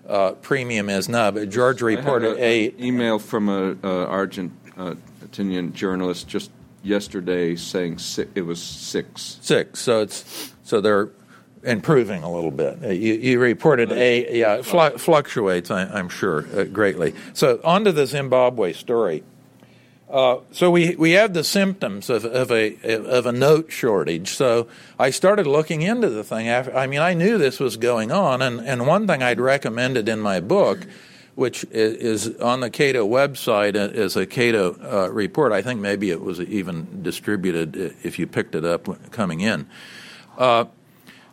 [0.09, 1.31] uh, premium is now.
[1.31, 6.51] But George reported a, email from a, a Argentinian journalist just
[6.83, 9.39] yesterday saying si- it was six.
[9.41, 9.81] Six.
[9.81, 11.09] So it's so they're
[11.63, 12.79] improving a little bit.
[12.85, 15.71] Uh, you, you, reported a yeah fl- fluctuates.
[15.71, 17.15] I, am sure uh, greatly.
[17.33, 19.23] So on to the Zimbabwe story.
[20.11, 24.29] Uh, so we, we have the symptoms of, of, a, of a note shortage.
[24.29, 26.47] So I started looking into the thing.
[26.49, 30.09] After, I mean, I knew this was going on, and, and one thing I'd recommended
[30.09, 30.87] in my book,
[31.35, 35.53] which is on the Cato website, uh, is a Cato uh, report.
[35.53, 39.67] I think maybe it was even distributed if you picked it up coming in.
[40.39, 40.67] Uh,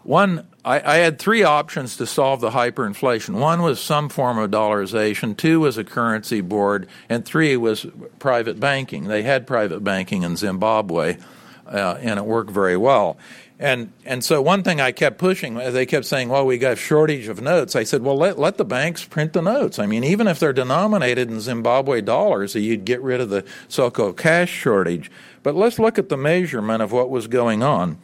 [0.03, 3.39] one, I, I, had three options to solve the hyperinflation.
[3.39, 7.87] One was some form of dollarization, two was a currency board, and three was
[8.19, 9.05] private banking.
[9.05, 11.17] They had private banking in Zimbabwe,
[11.65, 13.17] uh, and it worked very well.
[13.57, 16.75] And and so one thing I kept pushing, they kept saying, "Well, we got a
[16.75, 19.77] shortage of notes." I said, "Well, let let the banks print the notes.
[19.77, 24.17] I mean, even if they're denominated in Zimbabwe dollars, you'd get rid of the so-called
[24.17, 25.11] cash shortage.
[25.43, 27.97] But let's look at the measurement of what was going on."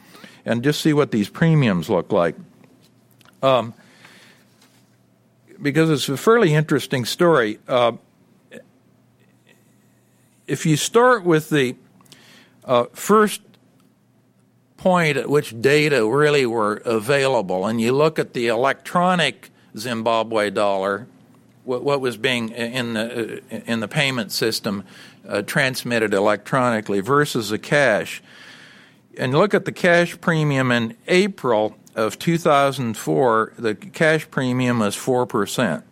[0.48, 2.34] and just see what these premiums look like.
[3.42, 3.74] Um,
[5.62, 7.60] because it's a fairly interesting story.
[7.68, 7.94] Uh,
[10.48, 11.76] if you start with the
[12.66, 13.42] uh, first
[14.78, 21.08] point at which data really were available, and you look at the electronic Zimbabwe dollar,
[21.64, 24.84] what, what was being in the in the payment system
[25.28, 28.22] uh, transmitted electronically versus the cash,
[29.18, 35.84] and look at the cash premium in April of 2004, the cash premium was 4%.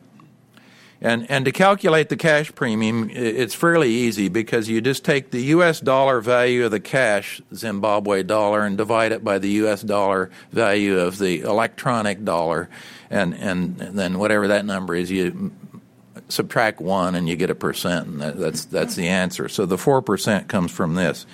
[1.01, 5.41] And, and to calculate the cash premium, it's fairly easy because you just take the
[5.45, 10.31] US dollar value of the cash Zimbabwe dollar and divide it by the US dollar
[10.51, 12.69] value of the electronic dollar.
[13.09, 15.51] And, and, then whatever that number is, you
[16.29, 19.47] subtract one and you get a percent, and that, that's, that's the answer.
[19.49, 21.25] So the 4% comes from this.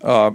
[0.00, 0.32] Uh,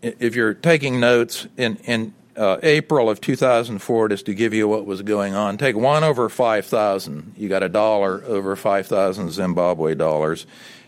[0.00, 4.86] if you're taking notes in, in uh, April of 2004, just to give you what
[4.86, 7.34] was going on, take one over 5,000.
[7.36, 10.46] You got a dollar over 5,000 Zimbabwe dollars.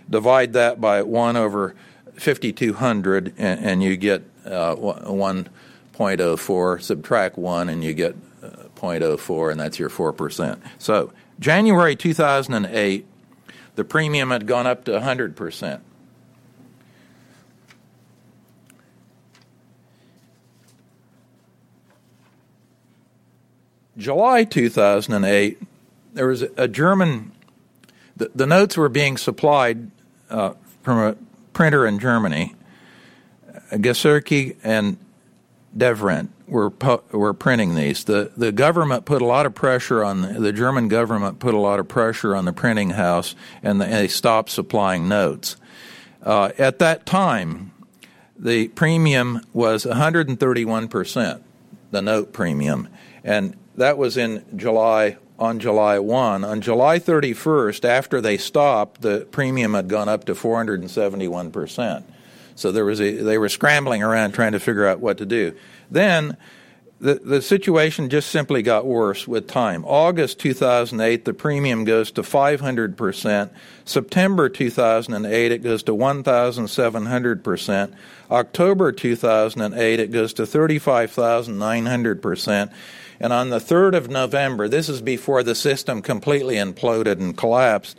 [0.08, 1.74] Divide that by one over
[2.16, 6.82] 5,200, and, and you get uh, 1.04.
[6.82, 10.58] Subtract one, and you get uh, 0.04, and that's your 4%.
[10.78, 13.06] So, January 2008,
[13.74, 15.80] the premium had gone up to 100%.
[23.96, 25.58] July 2008,
[26.14, 27.32] there was a German,
[28.16, 29.90] the, the notes were being supplied
[30.30, 31.16] uh, from a
[31.52, 32.54] printer in Germany.
[33.72, 34.98] Giesecke and
[35.76, 36.72] Devrient were
[37.10, 38.04] were printing these.
[38.04, 41.58] The the government put a lot of pressure on the, the German government put a
[41.58, 45.56] lot of pressure on the printing house, and, the, and they stopped supplying notes.
[46.22, 47.72] Uh, at that time,
[48.38, 51.42] the premium was 131 percent,
[51.90, 52.88] the note premium,
[53.24, 56.44] and that was in July on July 1.
[56.44, 62.04] On July 31st, after they stopped, the premium had gone up to 471%.
[62.56, 65.56] So there was a, they were scrambling around trying to figure out what to do.
[65.90, 66.36] Then
[67.00, 69.84] the, the situation just simply got worse with time.
[69.84, 73.50] August 2008, the premium goes to 500%.
[73.84, 77.94] September 2008, it goes to 1,700%.
[78.30, 82.72] October 2008, it goes to 35,900%.
[83.20, 87.96] And on the 3rd of November, this is before the system completely imploded and collapsed,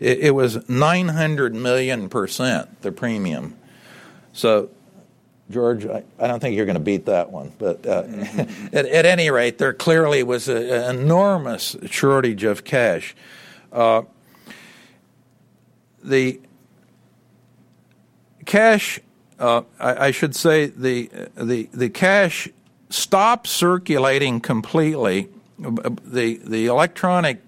[0.00, 3.56] it, it was 900 million percent the premium.
[4.32, 4.70] So
[5.50, 7.52] George, I, I, don't think you're going to beat that one.
[7.58, 8.02] But uh,
[8.72, 13.16] at, at, any rate, there clearly was an enormous shortage of cash.
[13.72, 14.02] Uh,
[16.04, 16.40] the
[18.44, 19.00] cash,
[19.38, 22.48] uh, I, I, should say, the, the, the cash
[22.90, 25.28] stopped circulating completely.
[25.58, 27.40] The, the electronic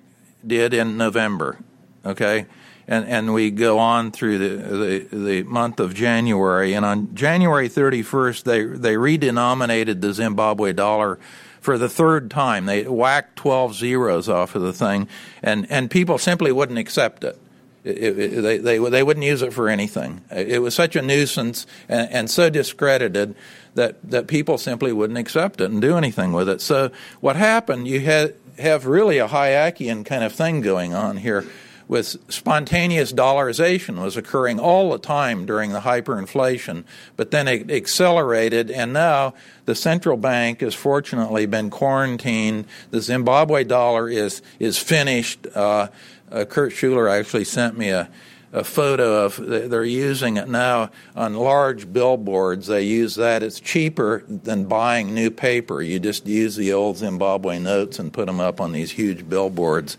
[0.46, 1.58] did in November,
[2.04, 2.46] okay?
[2.90, 6.74] and, and we go on through the, the, the month of January.
[6.74, 11.20] And on January 31st, they, they redenominated the Zimbabwe dollar
[11.60, 12.66] for the third time.
[12.66, 15.08] They whacked 12 zeros off of the thing,
[15.40, 17.38] and, and people simply wouldn't accept it.
[17.84, 20.22] It, it, they, they, they wouldn't use it for anything.
[20.30, 23.34] It was such a nuisance and, and, so discredited
[23.74, 26.60] that, that people simply wouldn't accept it and do anything with it.
[26.60, 26.90] So
[27.20, 31.44] what happened, you have really a Hayekian kind of thing going on here
[31.90, 36.84] with spontaneous dollarization was occurring all the time during the hyperinflation,
[37.16, 42.64] but then it accelerated, and now the central bank has fortunately been quarantined.
[42.92, 45.48] The Zimbabwe dollar is is finished.
[45.52, 45.88] Uh,
[46.30, 48.08] uh, Kurt Schuler actually sent me a
[48.52, 52.66] a photo of they're using it now on large billboards.
[52.66, 53.42] They use that.
[53.42, 55.82] It's cheaper than buying new paper.
[55.82, 59.96] You just use the old Zimbabwe notes and put them up on these huge billboards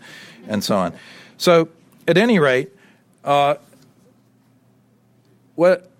[0.48, 0.92] and so on.
[1.38, 1.68] So
[2.06, 2.70] at any rate,
[3.24, 3.54] uh,
[5.54, 5.91] what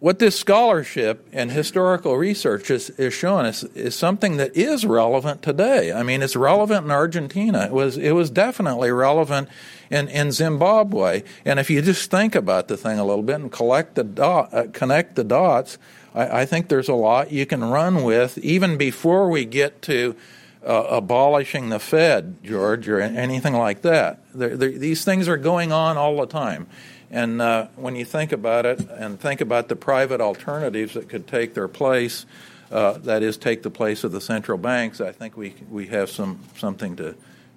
[0.00, 5.42] what this scholarship and historical research is, is showing us is something that is relevant
[5.42, 5.92] today.
[5.92, 7.66] I mean, it's relevant in Argentina.
[7.66, 9.48] It was it was definitely relevant
[9.90, 11.24] in, in Zimbabwe.
[11.44, 14.54] And if you just think about the thing a little bit and collect the dot,
[14.54, 15.78] uh, connect the dots,
[16.14, 20.14] I, I think there's a lot you can run with even before we get to
[20.64, 24.20] uh, abolishing the Fed, George, or anything like that.
[24.34, 26.68] These things are going on all the time.
[27.10, 31.26] And uh, when you think about it and think about the private alternatives that could
[31.26, 32.26] take their place,
[32.70, 36.10] uh, that is, take the place of the central banks, I think we, we have
[36.10, 37.14] some, something to,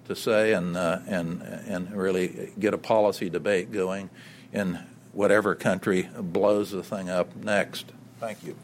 [0.08, 4.08] to say and, uh, and, and really get a policy debate going
[4.52, 4.78] in
[5.12, 7.92] whatever country blows the thing up next.
[8.20, 8.56] Thank you.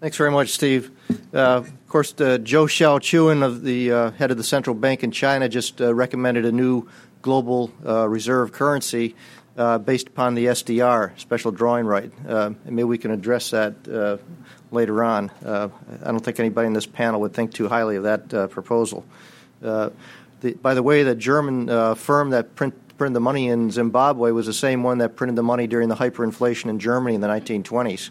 [0.00, 0.90] Thanks very much, Steve.
[1.32, 5.10] Uh, of course, uh, Zhou Xiaochuan, of the uh, head of the central bank in
[5.10, 6.88] China, just uh, recommended a new
[7.22, 9.14] global uh, reserve currency
[9.56, 12.10] uh, based upon the SDR, special drawing right.
[12.64, 13.74] maybe we can address that
[14.70, 15.30] later on.
[15.44, 15.70] I
[16.04, 19.04] don't think anybody in this panel would think too highly of that proposal.
[19.60, 19.92] The,
[20.60, 24.52] by the way, the German firm that print, printed the money in Zimbabwe was the
[24.52, 28.10] same one that printed the money during the hyperinflation in Germany in the 1920s.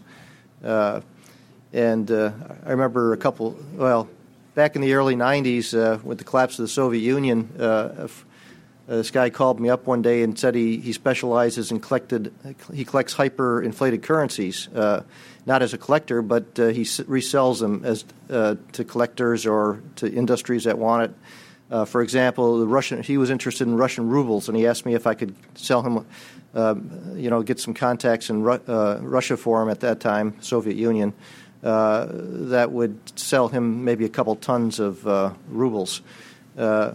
[1.74, 2.30] And uh,
[2.64, 4.08] I remember a couple, well,
[4.54, 8.08] back in the early 90s uh, with the collapse of the Soviet Union, uh, uh,
[8.86, 12.32] this guy called me up one day and said he, he specializes in collected,
[12.72, 15.02] he collects hyperinflated currencies, uh,
[15.46, 20.64] not as a collector, but uh, he resells them as to collectors or to industries
[20.64, 21.16] that want it.
[21.70, 24.94] Uh, for example, the Russian he was interested in Russian rubles, and he asked me
[24.94, 26.06] if I could sell him,
[26.54, 26.74] uh,
[27.14, 30.76] you know, get some contacts in Ru- uh, Russia for him at that time, Soviet
[30.76, 31.14] Union.
[31.64, 36.02] Uh, that would sell him maybe a couple tons of uh, rubles.
[36.58, 36.92] Uh,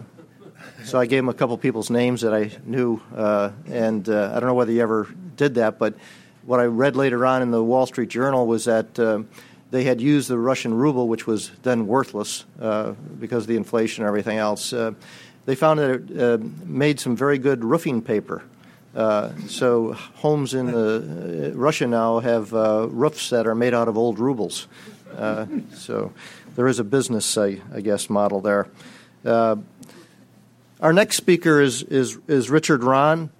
[0.84, 4.46] so I gave him a couple people's names that I knew, uh, and I don't
[4.46, 5.94] know whether he ever did that, but
[6.44, 8.94] what I read later on in the Wall Street Journal was that
[9.72, 14.08] they had used the Russian ruble, which was then worthless because of the inflation and
[14.08, 14.70] everything else.
[15.46, 18.44] they found that it made some very good roofing paper.
[18.94, 23.96] Uh, so homes in uh, Russia now have uh, roofs that are made out of
[23.96, 24.66] old rubles.
[25.16, 26.12] Uh, so
[26.56, 28.66] there is a business, I, I guess, model there.
[29.24, 29.56] Uh,
[30.80, 33.30] our next speaker is is, is Richard Rahn.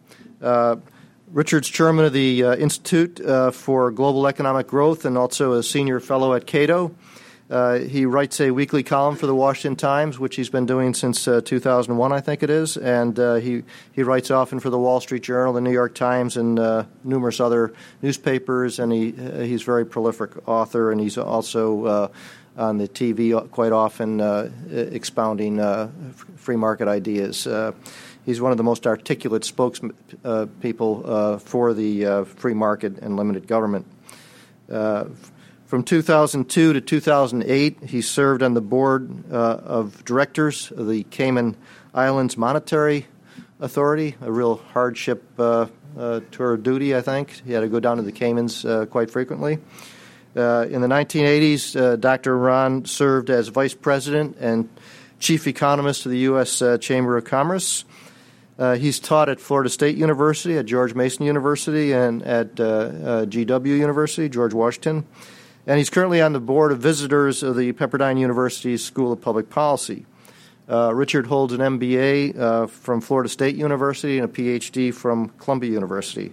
[1.33, 3.21] Richard's chairman of the Institute
[3.55, 6.95] for Global Economic Growth and also a senior fellow at Cato.
[7.51, 11.27] Uh, he writes a weekly column for the Washington Times, which he's been doing since
[11.27, 15.01] uh, 2001, I think it is, and uh, he he writes often for the Wall
[15.01, 18.79] Street Journal, the New York Times, and uh, numerous other newspapers.
[18.79, 22.07] And he uh, he's a very prolific author, and he's also uh,
[22.57, 24.21] on the TV quite often
[24.71, 25.59] expounding
[26.37, 27.49] free market ideas.
[28.27, 33.87] he's one of the most articulate spokespeople for the free market and limited government.
[35.71, 41.57] From 2002 to 2008, he served on the board uh, of directors of the Cayman
[41.95, 43.07] Islands Monetary
[43.61, 45.67] Authority, a real hardship uh,
[45.97, 47.41] uh, tour of duty, I think.
[47.47, 49.61] He had to go down to the Caymans uh, quite frequently.
[50.35, 52.37] Uh, in the 1980s, uh, Dr.
[52.37, 54.69] Rahn served as vice president and
[55.21, 56.61] chief economist of the U.S.
[56.81, 57.85] Chamber of Commerce.
[58.59, 63.25] Uh, he's taught at Florida State University, at George Mason University, and at uh, uh
[63.27, 65.07] GW University, George Washington.
[65.67, 69.51] And he's currently on the board of visitors of the Pepperdine University School of Public
[69.51, 70.07] Policy.
[70.69, 75.71] Uh, Richard holds an MBA uh, from Florida State University and a PhD from Columbia
[75.71, 76.33] University.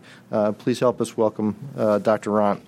[0.60, 2.32] please help us welcome Dr.
[2.32, 2.62] Rahn.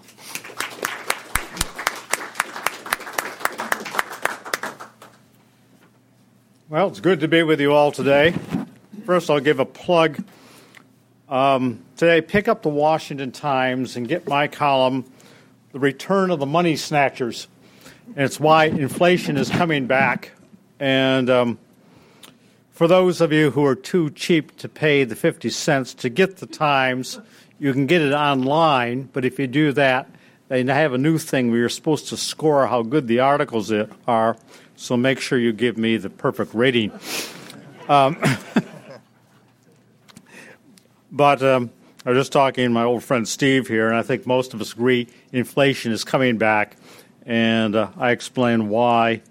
[6.69, 8.35] Well, it's good to be with you all today.
[9.03, 10.23] First, I'll give a plug.
[11.27, 15.03] Um, today, pick up the Washington Times and get my column,
[15.71, 17.47] The Return of the Money Snatchers.
[18.07, 20.31] And it's why inflation is coming back.
[20.79, 21.59] And um,
[22.71, 26.37] for those of you who are too cheap to pay the 50 cents to get
[26.37, 27.19] the Times,
[27.59, 29.09] you can get it online.
[29.13, 30.09] But if you do that,
[30.47, 33.71] they have a new thing where you're supposed to score how good the articles
[34.07, 34.37] are.
[34.75, 36.91] So make sure you give me the perfect rating.
[37.87, 38.19] Um,
[41.11, 41.69] but um,
[42.09, 44.61] I was just talking to my old friend Steve here, and I think most of
[44.61, 46.75] us agree inflation is coming back,
[47.23, 49.21] and uh, I explain why.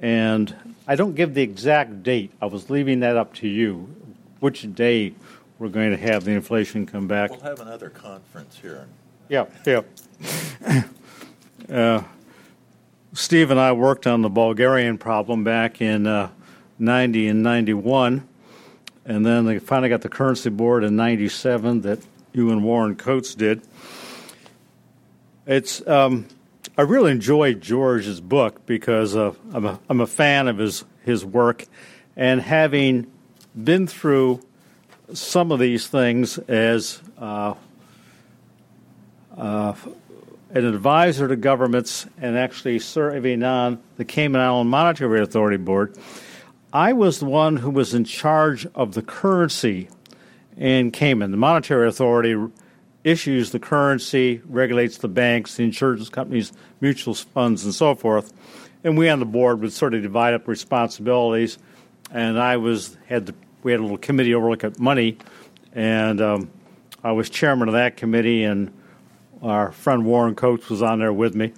[0.00, 2.32] And I don't give the exact date.
[2.40, 3.94] I was leaving that up to you,
[4.40, 5.12] which day
[5.58, 7.32] we're going to have the inflation come back.
[7.32, 8.86] We'll have another conference here.
[9.28, 9.82] Yeah, yeah.
[11.70, 12.02] uh,
[13.12, 16.30] Steve and I worked on the Bulgarian problem back in uh,
[16.78, 18.26] 90 and 91,
[19.06, 22.00] and then they finally got the currency board in 97 that
[22.32, 23.62] you and Warren Coates did.
[25.46, 26.26] It's um,
[26.76, 31.24] I really enjoyed George's book because uh, I'm, a, I'm a fan of his, his
[31.24, 31.64] work,
[32.16, 33.10] and having
[33.54, 34.42] been through
[35.14, 37.54] some of these things as uh,
[39.38, 39.74] uh,
[40.50, 45.96] an advisor to governments and actually serving on the Cayman Island Monetary Authority Board,
[46.76, 49.88] I was the one who was in charge of the currency
[50.58, 51.30] in Cayman.
[51.30, 52.36] The Monetary Authority
[53.02, 56.52] issues the currency, regulates the banks, the insurance companies,
[56.82, 58.30] mutual funds, and so forth.
[58.84, 61.56] And we on the board would sort of divide up responsibilities.
[62.10, 65.16] And I was had the, we had a little committee overlook at money,
[65.72, 66.50] and um,
[67.02, 68.70] I was chairman of that committee and
[69.40, 71.54] our friend Warren Coates was on there with me,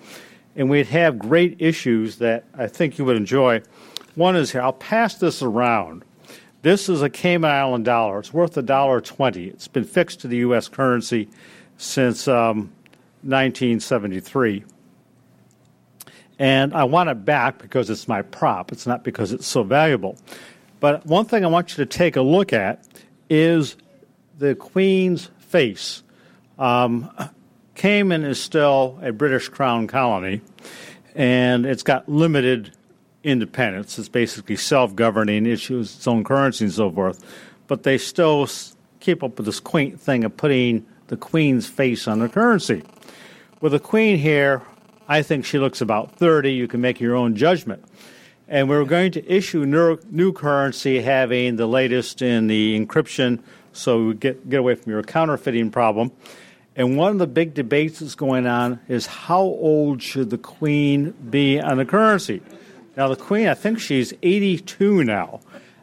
[0.55, 3.63] and we'd have great issues that I think you would enjoy.
[4.19, 4.63] One is here.
[4.63, 6.05] I'll pass this around.
[6.63, 8.19] This is a Cayman Island dollar.
[8.19, 9.45] It's worth a dollar twenty.
[9.45, 10.67] It's been fixed to the U.S.
[10.67, 11.29] currency
[11.77, 12.73] since um,
[13.23, 14.65] 1973.
[16.41, 18.73] And I want it back because it's my prop.
[18.73, 20.19] It's not because it's so valuable.
[20.81, 22.85] But one thing I want you to take a look at
[23.31, 23.77] is
[24.37, 26.03] the Queen's face.
[26.59, 27.09] Um,
[27.77, 30.41] Cayman is still a British Crown colony,
[31.15, 32.73] and it's got limited
[33.29, 33.99] independence.
[33.99, 37.25] It's basically self governing, issues its own currency and so forth.
[37.67, 38.49] But they still
[39.01, 42.83] keep up with this quaint thing of putting the Queen's face on the currency.
[43.61, 44.63] With the Queen here,
[45.09, 46.53] I think she looks about 30.
[46.53, 47.85] You can make your own judgment.
[48.47, 54.07] And we're going to issue new, new currency having the latest in the encryption so
[54.07, 56.13] we get, get away from your counterfeiting problem.
[56.77, 61.11] And one of the big debates that's going on is how old should the Queen
[61.31, 62.41] be on the currency?
[62.99, 65.39] Now, the Queen, I think she's 82 now,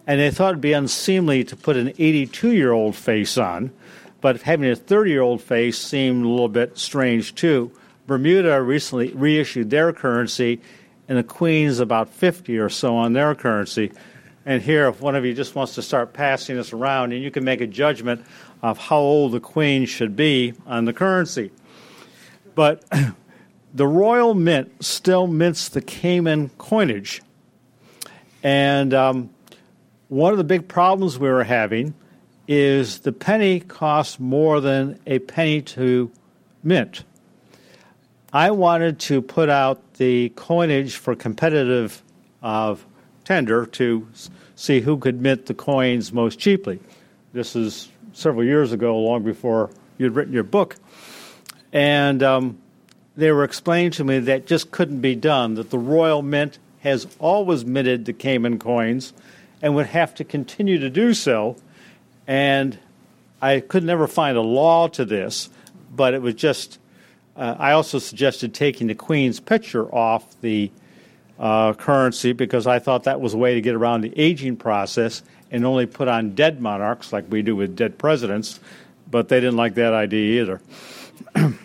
[0.05, 3.72] and they thought it'd be unseemly to put an 82 year old face on,
[4.20, 7.72] but having a 30 year old face seemed a little bit strange too.
[8.05, 10.59] Bermuda recently reissued their currency,
[11.07, 13.93] and the Queen's about 50 or so on their currency.
[14.45, 17.32] And here, if one of you just wants to start passing this around, and you
[17.32, 18.26] can make a judgment
[18.61, 21.51] of how old the queen should be on the currency.
[22.55, 22.84] But
[23.76, 27.21] the Royal Mint still mints the Cayman coinage.
[28.41, 29.30] And um,
[30.07, 31.93] one of the big problems we were having
[32.47, 36.09] is the penny costs more than a penny to
[36.63, 37.03] mint.
[38.32, 42.01] I wanted to put out the coinage for competitive
[42.41, 42.76] uh,
[43.26, 44.07] tender to
[44.55, 46.80] see who could mint the coins most cheaply.
[47.34, 50.78] This is several years ago, long before you'd written your book.
[51.73, 52.57] And um,
[53.18, 57.07] they were explaining to me that just couldn't be done, that the Royal Mint has
[57.20, 59.13] always minted the Cayman coins
[59.61, 61.55] and would have to continue to do so.
[62.28, 62.78] And
[63.41, 65.49] I could never find a law to this,
[65.93, 66.80] but it was just.
[67.36, 70.72] Uh, I also suggested taking the Queen's picture off the
[71.38, 75.22] uh, currency because I thought that was a way to get around the aging process
[75.51, 78.61] and only put on dead monarchs like we do with dead presidents,
[79.11, 80.61] but they didn't like that idea either.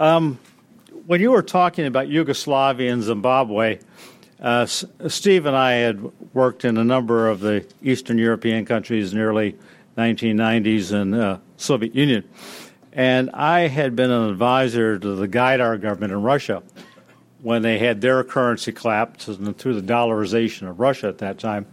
[0.00, 0.38] um,
[1.06, 3.78] when you were talking about Yugoslavia and Zimbabwe,
[4.40, 6.00] Uh, S- Steve and I had
[6.32, 9.54] worked in a number of the Eastern European countries in the early
[9.98, 12.24] 1990s and uh, Soviet Union.
[12.94, 16.62] And I had been an advisor to the Gaidar government in Russia
[17.42, 21.66] when they had their currency collapse through the dollarization of Russia at that time.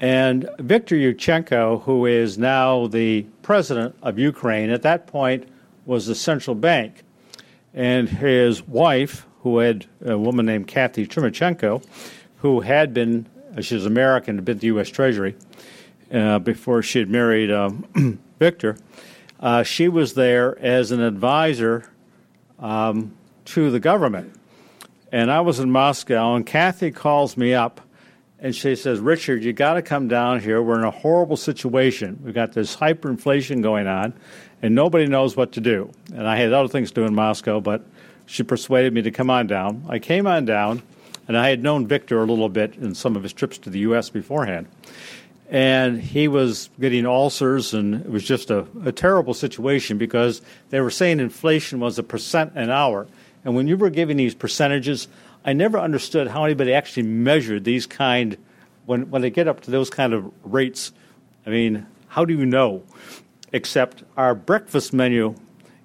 [0.00, 5.48] And Viktor Yushchenko, who is now the president of Ukraine, at that point
[5.84, 7.02] was the central bank.
[7.74, 11.82] And his wife, who had a woman named Kathy Chumachenko,
[12.38, 13.26] who had been,
[13.60, 14.88] she was American, had been to the U.S.
[14.88, 15.36] Treasury
[16.12, 18.76] uh, before she had married um, Victor.
[19.40, 21.90] Uh, she was there as an advisor
[22.58, 23.16] um,
[23.46, 24.34] to the government.
[25.10, 27.80] And I was in Moscow, and Kathy calls me up
[28.42, 30.60] and she says, Richard, you got to come down here.
[30.60, 32.18] We're in a horrible situation.
[32.24, 34.14] We've got this hyperinflation going on,
[34.62, 35.90] and nobody knows what to do.
[36.14, 37.84] And I had other things to do in Moscow, but
[38.26, 39.84] she persuaded me to come on down.
[39.88, 40.82] I came on down,
[41.28, 43.80] and I had known Victor a little bit in some of his trips to the
[43.80, 44.08] U.S.
[44.08, 44.68] beforehand.
[45.50, 50.40] And he was getting ulcers, and it was just a, a terrible situation because
[50.70, 53.06] they were saying inflation was a percent an hour.
[53.44, 55.08] And when you were giving these percentages,
[55.44, 58.38] I never understood how anybody actually measured these kind
[58.86, 60.92] when when they get up to those kind of rates.
[61.44, 62.82] I mean, how do you know?
[63.52, 65.34] Except our breakfast menu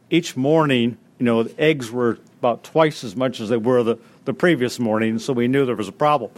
[0.10, 3.98] each morning, you know, the eggs were about twice as much as they were the,
[4.26, 6.32] the previous morning, so we knew there was a problem.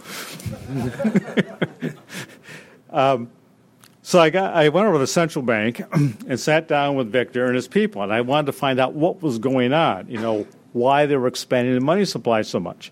[2.90, 3.30] um,
[4.02, 7.46] so I got I went over to the central bank and sat down with Victor
[7.46, 10.08] and his people, and I wanted to find out what was going on.
[10.08, 12.90] You know, why they were expanding the money supply so much.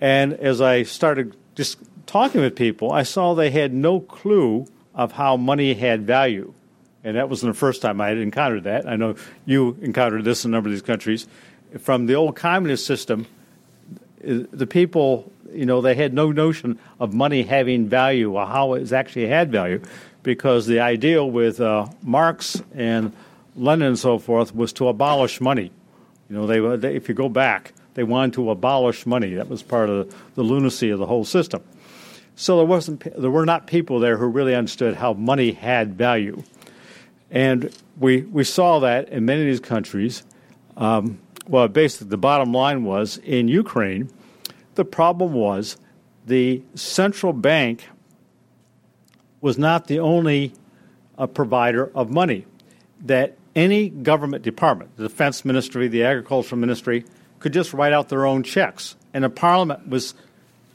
[0.00, 5.12] And as I started just talking with people, I saw they had no clue of
[5.12, 6.52] how money had value.
[7.04, 8.88] And that wasn't the first time I had encountered that.
[8.88, 11.26] I know you encountered this in a number of these countries.
[11.78, 13.26] From the old communist system,
[14.20, 18.92] the people, you know, they had no notion of money having value or how it
[18.92, 19.82] actually had value
[20.22, 23.12] because the ideal with uh, Marx and
[23.56, 25.72] Lenin and so forth was to abolish money.
[26.30, 29.34] You know, they, they if you go back, they wanted to abolish money.
[29.34, 31.62] That was part of the lunacy of the whole system.
[32.36, 36.42] So there wasn't there were not people there who really understood how money had value,
[37.32, 40.22] and we we saw that in many of these countries.
[40.76, 41.18] Um,
[41.48, 44.10] well, basically, the bottom line was in Ukraine,
[44.76, 45.76] the problem was
[46.26, 47.88] the central bank
[49.40, 50.52] was not the only
[51.18, 52.46] uh, provider of money.
[53.00, 57.04] That any government department, the defense ministry, the agricultural ministry,
[57.40, 58.94] could just write out their own checks.
[59.12, 60.14] And the Parliament was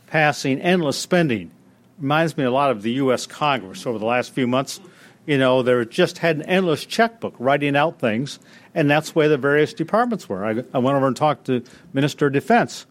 [0.07, 1.51] passing endless spending.
[1.97, 3.25] Reminds me a lot of the U.S.
[3.25, 4.81] Congress over the last few months.
[5.28, 8.39] You know, they just had an endless checkbook writing out things,
[8.73, 10.43] and that's where the various departments were.
[10.43, 11.63] I, I went over and talked to
[11.93, 12.88] Minister of Defense,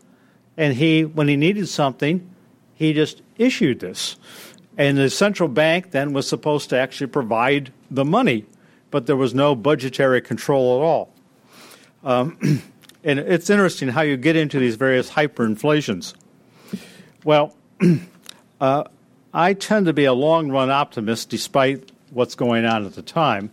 [0.56, 2.30] and he, when he needed something,
[2.74, 4.16] he just issued this.
[4.78, 8.44] And the central bank then was supposed to actually provide the money,
[8.92, 11.12] but there was no budgetary control at all.
[12.04, 12.62] Um,
[13.06, 16.14] And it's interesting how you get into these various hyperinflations.
[17.22, 17.54] Well,
[18.60, 18.84] uh,
[19.32, 23.50] I tend to be a long run optimist despite what's going on at the time.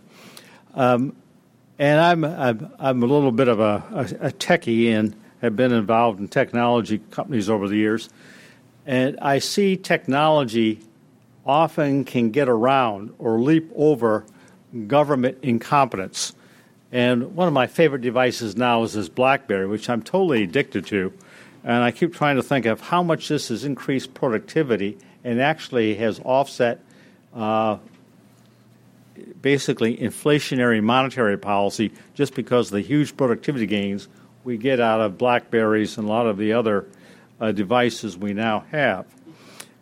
[0.74, 1.14] Um,
[1.78, 5.72] and I'm, I'm, I'm, a little bit of a, a, a techie and have been
[5.72, 8.08] involved in technology companies over the years.
[8.86, 10.80] And I see technology
[11.46, 14.24] often can get around or leap over
[14.86, 16.34] government incompetence.
[16.92, 21.12] And one of my favorite devices now is this BlackBerry, which I'm totally addicted to.
[21.64, 25.94] And I keep trying to think of how much this has increased productivity and actually
[25.96, 26.80] has offset
[27.34, 27.78] uh,
[29.44, 34.08] basically inflationary monetary policy just because of the huge productivity gains
[34.42, 36.86] we get out of Blackberries and a lot of the other
[37.38, 39.04] uh, devices we now have.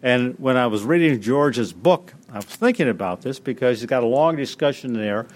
[0.02, 4.02] And when I was reading George's book, I was thinking about this because he's got
[4.02, 5.28] a long discussion there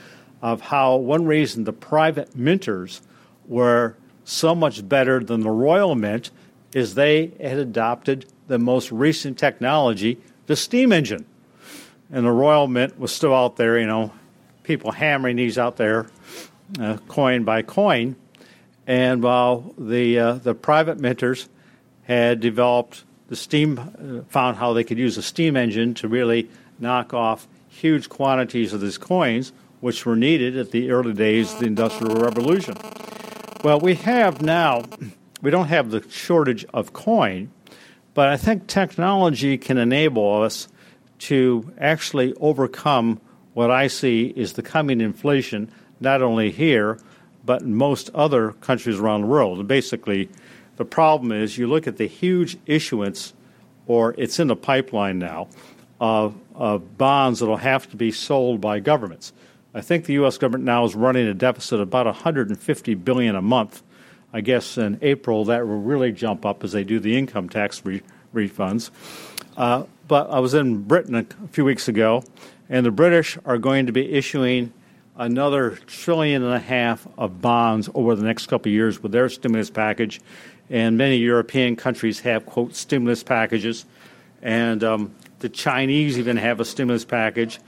[0.43, 3.03] of how one reason the private minters
[3.47, 6.33] were so much better than the royal mint
[6.74, 11.27] is they had adopted the most recent technology, the steam engine.
[12.11, 14.13] And the royal mint was still out there, you know,
[14.63, 16.07] people hammering these out there,
[16.79, 18.17] uh, coin by coin.
[18.87, 21.49] And while the uh, the private minters
[22.05, 26.49] had developed the steam, uh, found how they could use a steam engine to really
[26.79, 31.61] knock off huge quantities of these coins, which were needed at the early days of
[31.61, 32.77] the Industrial Revolution.
[33.65, 34.85] Well, we have now,
[35.43, 37.51] we don't have the shortage of coin,
[38.15, 40.69] but I think technology can enable us
[41.19, 43.21] to actually overcome
[43.55, 46.99] what I see is the coming inflation, not only here,
[47.45, 49.67] but in most other countries around the world.
[49.67, 50.29] Basically,
[50.77, 53.33] The problem is you look at the huge issuance,
[53.87, 55.49] or it's in the pipeline now,
[56.01, 59.33] of, of bonds that will have to be sold by governments.
[59.73, 60.39] I think the U.S.
[60.39, 63.83] government now is running a deficit of about 150 billion a month.
[64.33, 67.85] I guess in April that will really jump up as they do the income tax
[67.85, 68.03] re-
[68.35, 68.91] refunds.
[69.57, 72.23] Uh, but I was in Britain a few weeks ago,
[72.69, 74.73] and the British are going to be issuing
[75.17, 79.29] another trillion and a half of bonds over the next couple of years with their
[79.29, 80.21] stimulus package.
[80.69, 83.87] And many European countries have, quote, stimulus packages.
[84.43, 87.59] And um, the Chinese even have a stimulus package.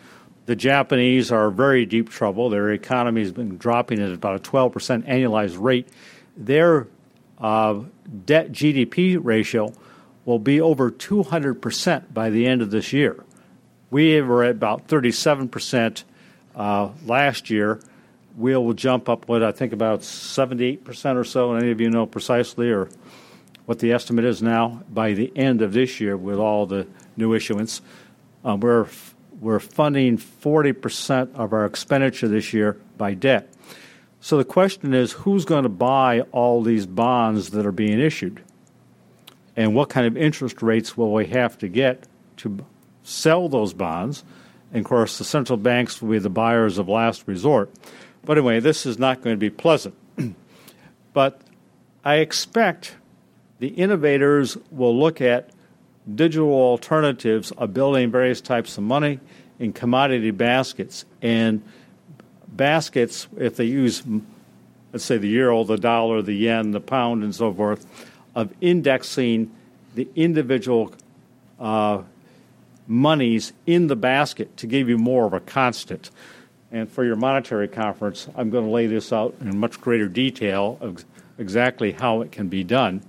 [0.47, 2.51] The Japanese are very deep trouble.
[2.51, 5.89] Their economy has been dropping at about a 12% annualized rate.
[6.37, 6.87] Their
[7.39, 7.81] uh,
[8.25, 9.73] debt GDP ratio
[10.29, 13.25] will be over 200% by the end of this year.
[13.91, 16.05] We were at about 37%
[16.55, 17.81] uh, last year.
[18.37, 21.53] We will jump up, what I think about 78% or so.
[21.55, 22.91] and Any of you know precisely or
[23.65, 27.33] what the estimate is now by the end of this year with all the new
[27.33, 27.81] issuance.
[28.45, 28.87] Uh, we're
[29.41, 33.49] we're funding 40% of our expenditure this year by debt.
[34.21, 38.43] So the question is who's going to buy all these bonds that are being issued?
[39.59, 42.07] And what kind of interest rates will we have to get
[42.37, 42.65] to
[43.03, 44.23] sell those bonds?
[44.73, 47.69] And of course, the central banks will be the buyers of last resort.
[48.25, 49.97] But anyway, this is not going to be pleasant.
[51.13, 51.41] but
[52.05, 52.95] I expect
[53.59, 55.51] the innovators will look at
[56.15, 59.19] digital alternatives of building various types of money
[59.59, 61.05] in commodity baskets.
[61.21, 61.65] And
[62.47, 64.05] baskets, if they use,
[64.93, 68.08] let's say, the euro, the dollar, the yen, the pound, and so forth,
[68.39, 69.51] of indexing
[69.97, 70.93] the individual
[71.59, 72.01] uh,
[72.87, 76.11] monies in the basket to give you more of a constant.
[76.71, 80.79] And for your monetary conference, I'm going to lay this out in much greater detail
[80.81, 81.05] of
[81.37, 83.03] exactly how it can be done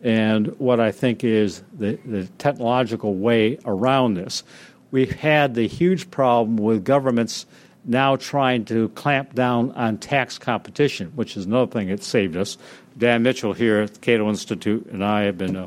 [0.00, 4.44] and what I think is the, the technological way around this.
[4.92, 7.46] We've had the huge problem with governments
[7.84, 12.58] now trying to clamp down on tax competition, which is another thing that saved us.
[12.96, 15.66] Dan Mitchell here at the Cato Institute and I have been, uh,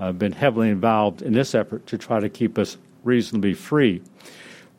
[0.00, 4.02] uh, been heavily involved in this effort to try to keep us reasonably free.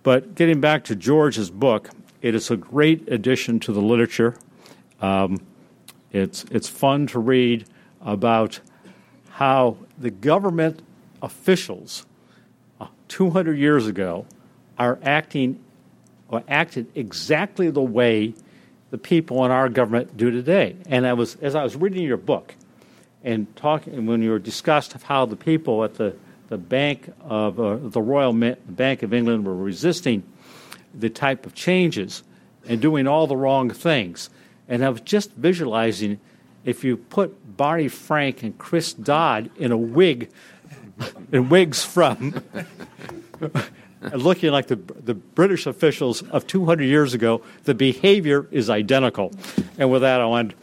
[0.03, 1.89] But getting back to George's book,
[2.22, 4.36] it is a great addition to the literature.
[5.01, 5.39] Um,
[6.12, 7.66] it's, it's fun to read
[8.01, 8.60] about
[9.30, 10.82] how the government
[11.22, 12.05] officials
[12.80, 14.26] uh, 200 years ago
[14.80, 15.60] are acting
[16.30, 18.34] or acted exactly the way
[18.89, 20.75] the people in our government do today.
[20.88, 22.55] And I was, as I was reading your book
[23.23, 26.15] and talking, when you were discussed how the people at the,
[26.49, 30.23] the Bank of uh, the Royal Bank of England were resisting
[30.93, 32.23] the type of changes
[32.67, 34.30] and doing all the wrong things.
[34.67, 36.19] And I was just visualizing
[36.65, 40.30] if you put Barney Frank and Chris Dodd in a wig,
[41.32, 42.43] in wigs from,
[44.14, 49.32] looking like the, the British officials of 200 years ago, the behavior is identical.
[49.78, 50.54] And with that, I'll end.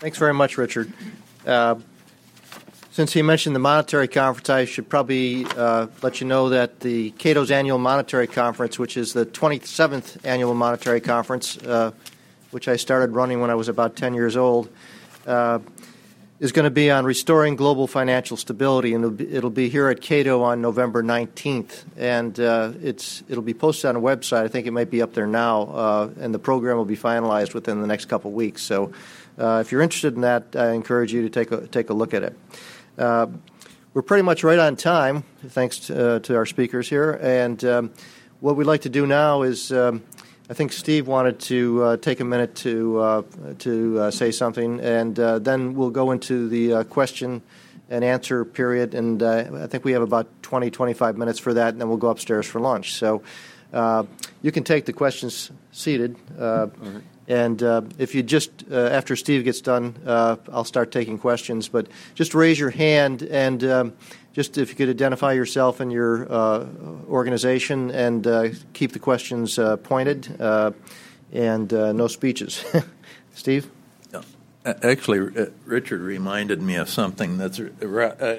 [0.00, 0.90] Thanks very much, Richard.
[1.46, 1.74] Uh,
[2.90, 7.10] since he mentioned the monetary conference, I should probably uh, let you know that the
[7.12, 11.92] Cato's annual monetary conference, which is the 27th annual monetary conference, uh,
[12.50, 14.68] which I started running when I was about 10 years old,
[15.26, 15.60] uh,
[16.40, 19.88] is going to be on restoring global financial stability, and it'll be, it'll be here
[19.88, 21.84] at Cato on November 19th.
[21.98, 24.44] And uh, it's it'll be posted on a website.
[24.44, 27.52] I think it might be up there now, uh, and the program will be finalized
[27.52, 28.62] within the next couple weeks.
[28.62, 28.92] So,
[29.38, 32.14] uh, if you're interested in that, I encourage you to take a take a look
[32.14, 32.38] at it.
[32.96, 33.26] Uh,
[33.92, 37.18] we're pretty much right on time, thanks to, uh, to our speakers here.
[37.20, 37.90] And um,
[38.38, 40.04] what we'd like to do now is, um,
[40.50, 43.22] I think Steve wanted to uh, take a minute to uh,
[43.60, 47.40] to uh, say something, and uh, then we'll go into the question
[47.88, 48.92] and answer period.
[48.92, 52.08] And I think we have about 20, 25 minutes for that, and then we'll go
[52.08, 52.94] upstairs for lunch.
[52.94, 53.22] So
[54.42, 56.16] you can take the questions seated.
[57.30, 61.68] And uh, if you just, uh, after Steve gets done, uh, I'll start taking questions.
[61.68, 61.86] But
[62.16, 63.92] just raise your hand and um,
[64.40, 66.66] just if you could identify yourself and your uh,
[67.10, 70.34] organization and uh, keep the questions uh, pointed
[71.30, 72.64] and no speeches.
[73.34, 73.70] Steve?
[74.64, 75.18] Actually,
[75.66, 77.58] Richard reminded me of something that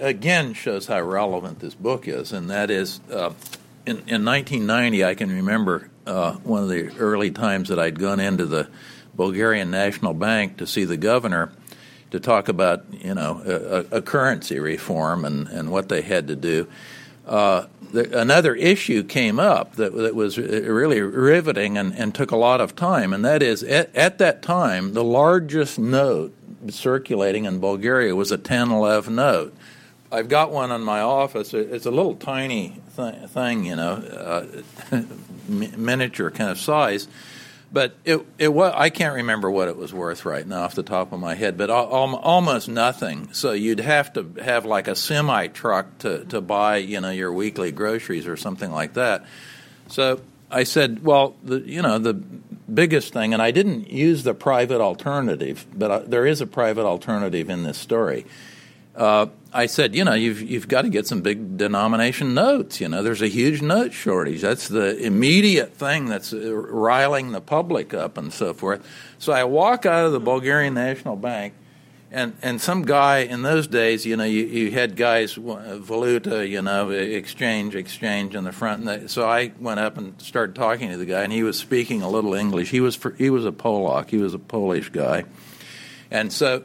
[0.02, 3.00] again shows how relevant this book is, and that is
[3.86, 8.20] in, in 1990, I can remember uh, one of the early times that I'd gone
[8.20, 8.68] into the
[9.16, 11.52] Bulgarian National Bank to see the governor
[12.12, 13.42] to talk about, you know,
[13.92, 16.68] a, a currency reform and, and what they had to do.
[17.26, 22.38] uh, the, another issue came up that, that was really riveting and, and, took a
[22.38, 26.34] lot of time, and that is at, at, that time, the largest note
[26.70, 29.54] circulating in Bulgaria was a 10-11 note.
[30.10, 31.54] I've got one in my office.
[31.54, 33.92] It's a little tiny th- thing, you know,
[34.92, 35.02] uh,
[35.48, 37.08] miniature kind of size
[37.72, 40.84] but it it was I can't remember what it was worth right now off the
[40.84, 43.34] top of my head, but al- almost nothing.
[43.34, 47.32] So you'd have to have like a semi truck to to buy you know your
[47.32, 49.26] weekly groceries or something like that.
[49.88, 54.34] So I said, well, the, you know the biggest thing, and I didn't use the
[54.34, 58.26] private alternative, but I, there is a private alternative in this story.
[58.96, 62.82] Uh, I said, you know, you've you've got to get some big denomination notes.
[62.82, 64.42] You know, there's a huge note shortage.
[64.42, 68.86] That's the immediate thing that's uh, riling the public up and so forth.
[69.18, 71.54] So I walk out of the Bulgarian National Bank,
[72.12, 76.48] and and some guy in those days, you know, you, you had guys uh, valuta,
[76.48, 78.86] you know, exchange, exchange in the front.
[78.86, 82.02] They, so I went up and started talking to the guy, and he was speaking
[82.02, 82.70] a little English.
[82.70, 84.10] He was for, he was a Polak.
[84.10, 85.24] He was a Polish guy,
[86.10, 86.64] and so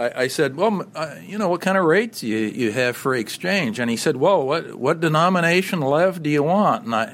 [0.00, 3.14] I, I said, well, uh, you know, what kind of rates you you have for
[3.14, 3.78] exchange?
[3.78, 6.86] And he said, well, what what denomination lev do you want?
[6.86, 7.04] And I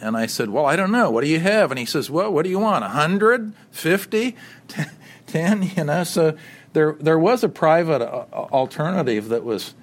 [0.00, 1.10] and I said, well, I don't know.
[1.10, 1.70] What do you have?
[1.70, 2.84] And he says, well, what do you want?
[2.84, 4.36] A hundred, fifty,
[5.26, 5.70] ten?
[5.76, 6.36] You know, so
[6.72, 9.74] there there was a private uh, alternative that was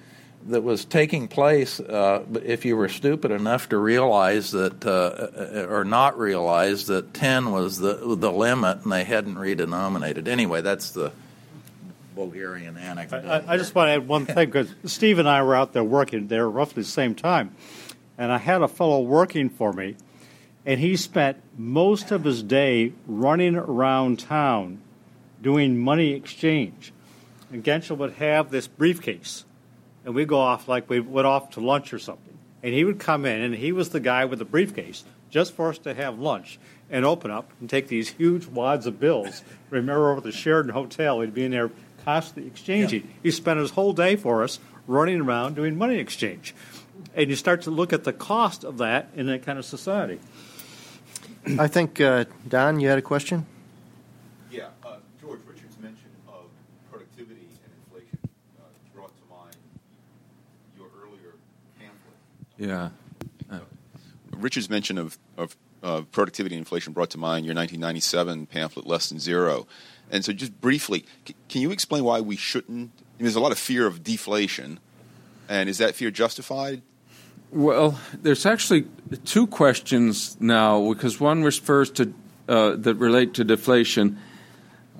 [0.48, 5.66] that was taking place uh, if you were stupid enough to realize that uh, uh
[5.68, 10.92] or not realize that 10 was the the limit and they hadn't redenominated anyway that's
[10.92, 11.12] the
[12.20, 13.24] Bulgarian anecdote.
[13.24, 15.82] I, I, just want to add one thing because Steve and I were out there
[15.82, 17.54] working there roughly the same time,
[18.18, 19.96] and I had a fellow working for me,
[20.66, 24.82] and he spent most of his day running around town
[25.40, 26.92] doing money exchange.
[27.50, 29.46] And Gensel would have this briefcase,
[30.04, 32.36] and we'd go off like we went off to lunch or something.
[32.62, 35.70] And he would come in, and he was the guy with the briefcase just for
[35.70, 36.58] us to have lunch
[36.90, 39.42] and open up and take these huge wads of bills.
[39.70, 41.70] Remember over the Sheraton Hotel, he'd be in there
[42.04, 43.02] constantly exchanging.
[43.02, 43.14] Yeah.
[43.22, 46.54] He spent his whole day for us running around doing money exchange.
[47.14, 50.20] And you start to look at the cost of that in that kind of society.
[51.58, 53.46] I think, uh, Don, you had a question?
[54.50, 56.44] Yeah, uh, George Richard's mention of
[56.90, 58.18] productivity and inflation
[58.58, 59.56] uh, brought to mind
[60.76, 61.34] your earlier
[61.78, 62.16] pamphlet.
[62.58, 62.90] Yeah.
[63.50, 63.60] Uh,
[64.32, 69.08] Richard's mention of, of uh, productivity and inflation brought to mind your 1997 pamphlet, Less
[69.08, 69.66] Than Zero.
[70.10, 71.04] And so, just briefly,
[71.48, 72.90] can you explain why we shouldn't?
[72.98, 74.80] I mean, there's a lot of fear of deflation,
[75.48, 76.82] and is that fear justified?
[77.52, 78.86] Well, there's actually
[79.24, 82.12] two questions now because one refers to
[82.48, 84.18] uh, that relate to deflation.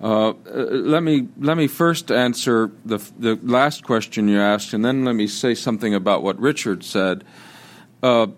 [0.02, 4.84] Uh, uh, let me let me first answer the the last question you asked, and
[4.84, 7.24] then let me say something about what Richard said.
[8.02, 8.28] Uh,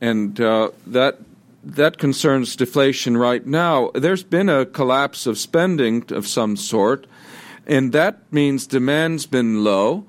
[0.00, 1.18] and uh, that
[1.62, 3.90] that concerns deflation right now.
[3.94, 7.06] There's been a collapse of spending of some sort,
[7.66, 10.06] and that means demand's been low,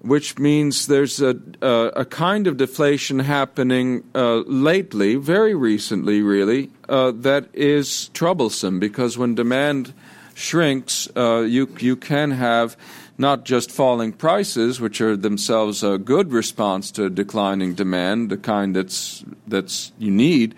[0.00, 6.70] which means there's a, a, a kind of deflation happening uh, lately, very recently, really,
[6.88, 9.94] uh, that is troublesome because when demand
[10.34, 12.76] shrinks, uh, you you can have
[13.16, 18.74] not just falling prices, which are themselves a good response to declining demand, the kind
[18.74, 20.54] that's that's you need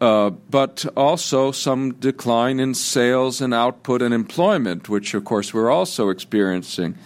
[0.00, 5.70] uh, but also some decline in sales and output and employment, which of course we're
[5.70, 6.96] also experiencing.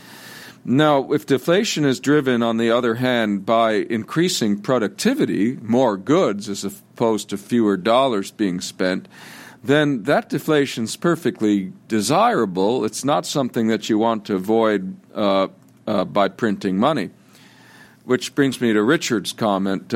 [0.65, 6.65] Now, if deflation is driven, on the other hand, by increasing productivity, more goods as
[6.65, 9.09] opposed to fewer dollars being spent,
[9.65, 12.85] then that deflation is perfectly desirable.
[12.85, 15.49] It's not something that you want to avoid uh,
[15.87, 17.11] uh, by printing money.
[18.05, 19.95] Which brings me to Richard's comment.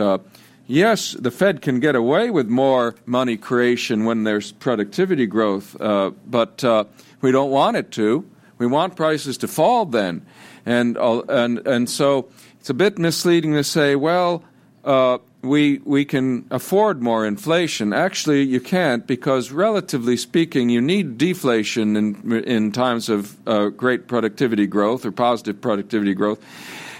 [0.68, 6.10] Yes, the Fed can get away with more money creation when there's productivity growth, uh,
[6.26, 6.84] but uh,
[7.20, 8.28] we don't want it to.
[8.58, 10.26] We want prices to fall then,
[10.64, 14.42] and uh, and and so it's a bit misleading to say, well,
[14.84, 17.92] uh, we we can afford more inflation.
[17.92, 24.08] Actually, you can't because, relatively speaking, you need deflation in in times of uh, great
[24.08, 26.40] productivity growth or positive productivity growth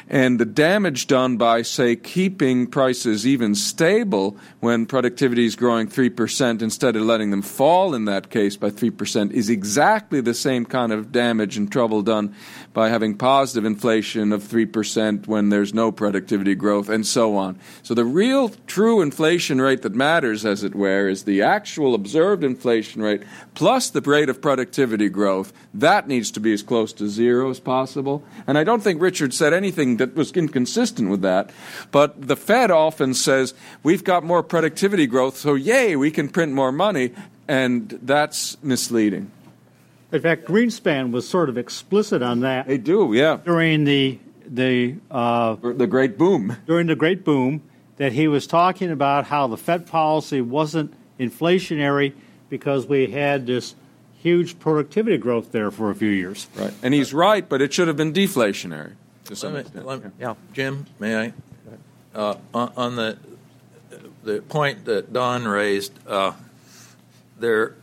[0.08, 6.62] and the damage done by, say, keeping prices even stable when productivity is growing 3%
[6.62, 10.92] instead of letting them fall in that case by 3% is exactly the same kind
[10.92, 12.34] of damage and trouble done
[12.76, 17.58] by having positive inflation of 3% when there's no productivity growth, and so on.
[17.82, 22.44] So the real true inflation rate that matters, as it were, is the actual observed
[22.44, 23.22] inflation rate
[23.54, 25.54] plus the rate of productivity growth.
[25.72, 28.22] That needs to be as close to zero as possible.
[28.46, 31.48] And I don't think Richard said anything that was inconsistent with that.
[31.92, 33.54] But the Fed often says,
[33.84, 37.12] we've got more productivity growth, so yay, we can print more money,
[37.48, 39.30] and that's misleading.
[40.12, 42.66] In fact, Greenspan was sort of explicit on that.
[42.66, 43.38] They do, yeah.
[43.44, 46.56] During the the uh, the great boom.
[46.66, 47.62] During the great boom,
[47.96, 52.12] that he was talking about how the Fed policy wasn't inflationary
[52.48, 53.74] because we had this
[54.22, 56.46] huge productivity growth there for a few years.
[56.56, 58.92] Right, and he's right, but it should have been deflationary
[59.24, 59.86] to some me, extent.
[59.86, 60.34] me, yeah.
[60.52, 61.32] Jim, may I?
[62.14, 63.18] Uh, on, on, the
[64.24, 66.32] the point that Don raised, uh,
[67.38, 67.74] there,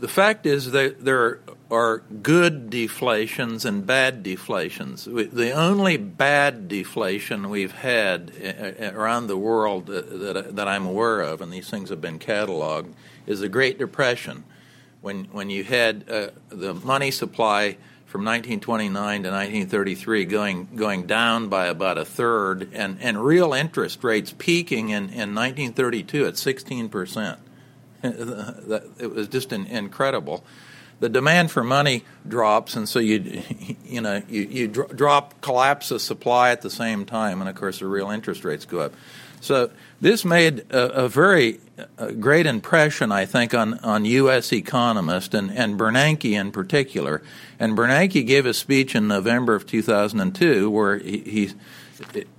[0.00, 1.40] the fact is that there
[1.70, 5.04] are good deflations and bad deflations.
[5.04, 8.32] The only bad deflation we've had
[8.80, 12.92] around the world that, that I'm aware of, and these things have been cataloged,
[13.26, 14.44] is the Great Depression,
[15.00, 17.76] when when you had uh, the money supply
[18.06, 24.02] from 1929 to 1933 going going down by about a third, and, and real interest
[24.02, 27.38] rates peaking in, in 1932 at 16 percent.
[28.98, 30.44] it was just an, incredible
[31.00, 33.42] the demand for money drops, and so you
[33.84, 37.78] you know you, you drop collapse of supply at the same time, and of course
[37.78, 38.92] the real interest rates go up.
[39.40, 39.70] So
[40.00, 41.60] this made a, a very
[41.96, 44.52] a great impression, I think, on, on U.S.
[44.52, 47.22] economists and, and Bernanke in particular.
[47.60, 51.52] And Bernanke gave a speech in November of 2002 where he, he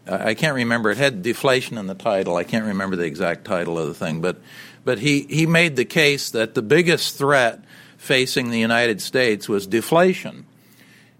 [0.08, 2.36] I can't remember, it had deflation in the title.
[2.36, 4.42] I can't remember the exact title of the thing, but,
[4.90, 7.64] but he, he made the case that the biggest threat
[8.00, 10.48] facing the United States was deflation.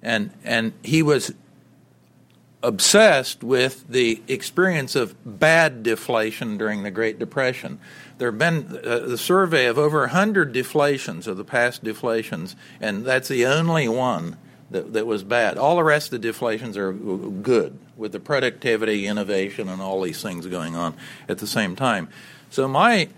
[0.02, 1.36] And, and he was
[2.64, 7.80] obsessed with the experience of bad deflation during the Great Depression.
[8.18, 13.06] There have been uh, the survey of over 100 deflations of the past deflations, and
[13.06, 14.38] that's the only one
[14.72, 15.60] that, that was bad.
[15.60, 20.24] All the rest of the deflations are good, with the productivity, innovation, and all these
[20.24, 20.96] things going on
[21.28, 22.10] at the same time.
[22.50, 23.10] So, my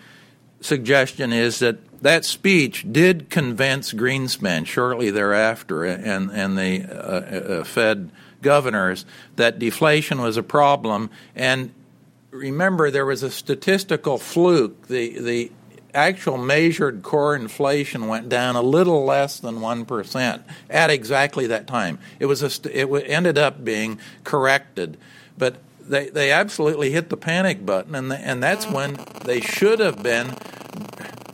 [0.61, 7.63] suggestion is that that speech did convince Greenspan shortly thereafter and, and the uh, uh,
[7.63, 8.09] Fed
[8.41, 9.05] governors
[9.35, 11.11] that deflation was a problem.
[11.35, 11.71] And
[12.31, 14.87] remember, there was a statistical fluke.
[14.87, 15.51] The, the
[15.93, 21.99] actual measured core inflation went down a little less than 1% at exactly that time.
[22.19, 24.97] It, was a, it ended up being corrected.
[25.37, 25.57] But
[25.91, 30.01] they, they absolutely hit the panic button, and, the, and that's when they should have
[30.01, 30.35] been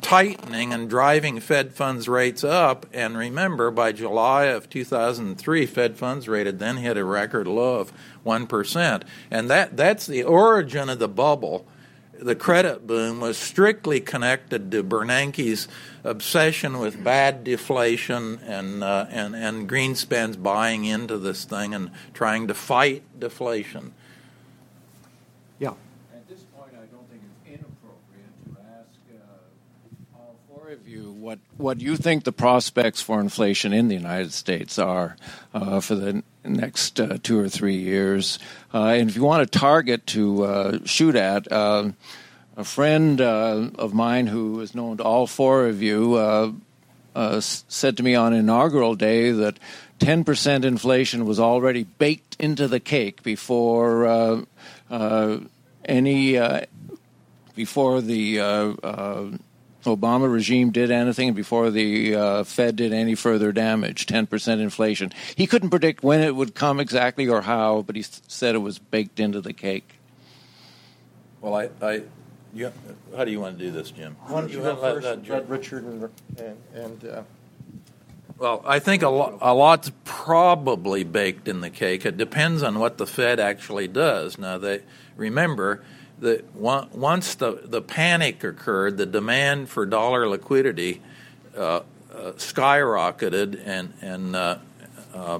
[0.01, 2.85] tightening and driving Fed funds rates up.
[2.91, 7.79] And remember, by July of 2003, Fed funds rate had then hit a record low
[7.79, 7.93] of
[8.25, 9.03] 1%.
[9.29, 11.67] And that, that's the origin of the bubble.
[12.19, 15.67] The credit boom was strictly connected to Bernanke's
[16.03, 22.47] obsession with bad deflation and, uh, and, and Greenspan's buying into this thing and trying
[22.47, 23.93] to fight deflation.
[30.97, 35.15] You what what you think the prospects for inflation in the United States are
[35.53, 38.39] uh, for the next uh, two or three years,
[38.73, 41.51] uh, and if you want a target to uh, shoot at.
[41.51, 41.91] Uh,
[42.55, 46.15] a friend uh, of mine who is known to all four of you
[47.39, 49.59] said to me on inaugural day that
[49.99, 54.43] 10% inflation was already baked into the cake before
[55.85, 56.39] any
[57.55, 58.39] before the
[59.87, 65.11] Obama regime did anything before the uh, Fed did any further damage, 10% inflation.
[65.35, 68.79] He couldn't predict when it would come exactly or how, but he said it was
[68.79, 69.95] baked into the cake.
[71.41, 72.03] Well, I, I
[72.53, 72.71] you,
[73.15, 74.15] how do you want to do this, Jim?
[74.21, 77.21] Why don't you, you go first, let, let Richard and, and, and uh...
[78.37, 82.05] well, I think a, lo- a lot's probably baked in the cake.
[82.05, 84.37] It depends on what the Fed actually does.
[84.37, 84.81] Now, they
[85.15, 85.83] remember
[86.19, 91.01] the once the the panic occurred, the demand for dollar liquidity
[91.55, 91.81] uh,
[92.13, 94.57] uh, skyrocketed, and and uh,
[95.13, 95.39] uh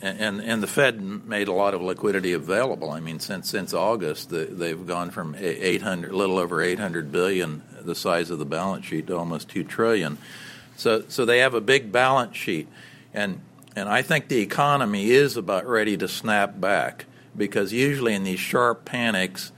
[0.00, 2.90] and and the Fed made a lot of liquidity available.
[2.90, 7.62] I mean, since since August, the, they've gone from 800, a little over 800 billion,
[7.82, 10.16] the size of the balance sheet, to almost two trillion.
[10.76, 12.68] So so they have a big balance sheet,
[13.12, 13.40] and
[13.76, 17.06] and I think the economy is about ready to snap back
[17.36, 19.52] because usually in these sharp panics,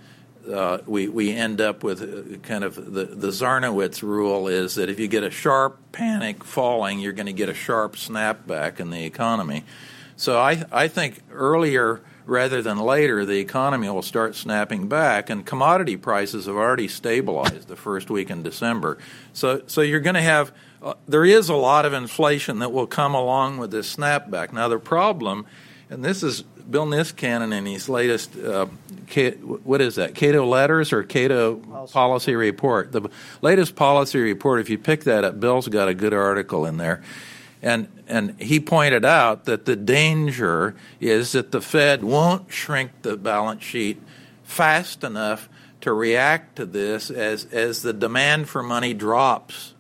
[0.53, 4.89] uh, we, we end up with uh, kind of the, the Zarnowitz rule is that
[4.89, 8.91] if you get a sharp panic falling, you're going to get a sharp snapback in
[8.91, 9.65] the economy.
[10.17, 15.47] So I, I think earlier rather than later, the economy will start snapping back, and
[15.47, 18.99] commodity prices have already stabilized the first week in December.
[19.33, 20.53] So, so you're going to have
[20.83, 24.53] uh, there is a lot of inflation that will come along with this snapback.
[24.53, 25.47] Now, the problem,
[25.91, 31.03] and this is Bill Niskanen in his latest, uh, what is that, Cato Letters or
[31.03, 31.93] Cato Policy.
[31.93, 32.93] Policy Report?
[32.93, 33.09] The
[33.41, 37.03] latest policy report, if you pick that up, Bill's got a good article in there.
[37.63, 43.17] And, and he pointed out that the danger is that the Fed won't shrink the
[43.17, 44.03] balance sheet
[44.43, 45.49] fast enough
[45.81, 49.75] to react to this as, as the demand for money drops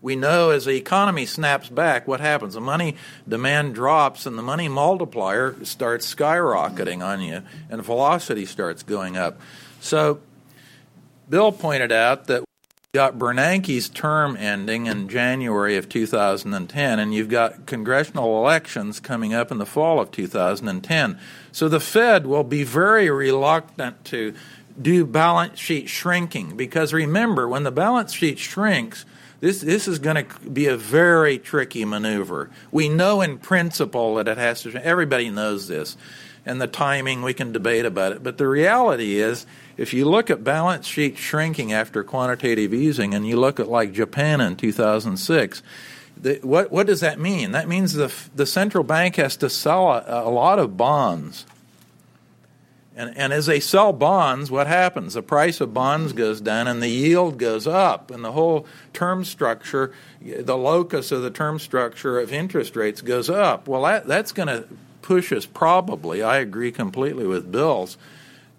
[0.00, 2.54] we know as the economy snaps back, what happens?
[2.54, 2.96] The money
[3.28, 9.40] demand drops and the money multiplier starts skyrocketing on you, and velocity starts going up.
[9.80, 10.20] So,
[11.28, 12.46] Bill pointed out that we
[12.94, 19.50] got Bernanke's term ending in January of 2010, and you've got congressional elections coming up
[19.50, 21.18] in the fall of 2010.
[21.52, 24.32] So the Fed will be very reluctant to
[24.80, 29.04] do balance sheet shrinking because remember, when the balance sheet shrinks,
[29.40, 32.50] this, this is going to be a very tricky maneuver.
[32.72, 35.96] We know in principle that it has to, everybody knows this.
[36.44, 38.22] And the timing, we can debate about it.
[38.22, 43.26] But the reality is, if you look at balance sheet shrinking after quantitative easing and
[43.26, 45.62] you look at like Japan in 2006,
[46.16, 47.52] the, what, what does that mean?
[47.52, 51.44] That means the, the central bank has to sell a, a lot of bonds
[52.98, 55.14] and, and as they sell bonds, what happens?
[55.14, 59.24] The price of bonds goes down and the yield goes up, and the whole term
[59.24, 63.68] structure, the locus of the term structure of interest rates goes up.
[63.68, 64.66] Well, that, that's going to
[65.00, 67.96] push us probably, I agree completely with Bill's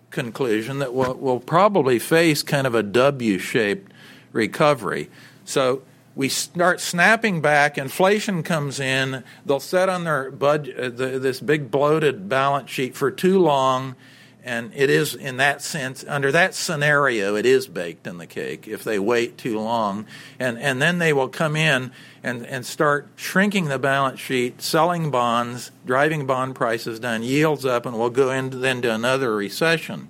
[0.10, 3.92] conclusion, that we'll, we'll probably face kind of a W shaped
[4.32, 5.10] recovery.
[5.44, 5.82] So
[6.16, 11.70] we start snapping back, inflation comes in, they'll set on their budget, the, this big
[11.70, 13.98] bloated balance sheet for too long
[14.44, 18.68] and it is in that sense under that scenario it is baked in the cake
[18.68, 20.06] if they wait too long.
[20.40, 21.92] And and then they will come in
[22.24, 27.86] and and start shrinking the balance sheet selling bonds driving bond prices down yields up
[27.86, 30.10] and we'll go into then to another recession.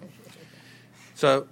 [1.15, 1.47] So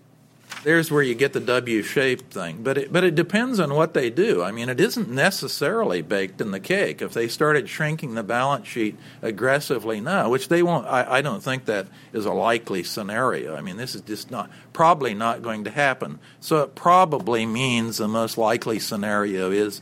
[0.63, 2.63] there's where you get the W shaped thing.
[2.63, 4.43] But it, but it depends on what they do.
[4.43, 7.01] I mean, it isn't necessarily baked in the cake.
[7.01, 11.43] If they started shrinking the balance sheet aggressively now, which they won't, I, I don't
[11.43, 13.55] think that is a likely scenario.
[13.55, 16.19] I mean, this is just not probably not going to happen.
[16.39, 19.81] So it probably means the most likely scenario is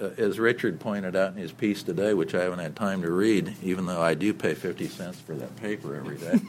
[0.00, 3.10] uh, as Richard pointed out in his piece today, which I haven't had time to
[3.10, 6.40] read, even though I do pay 50 cents for that paper every day,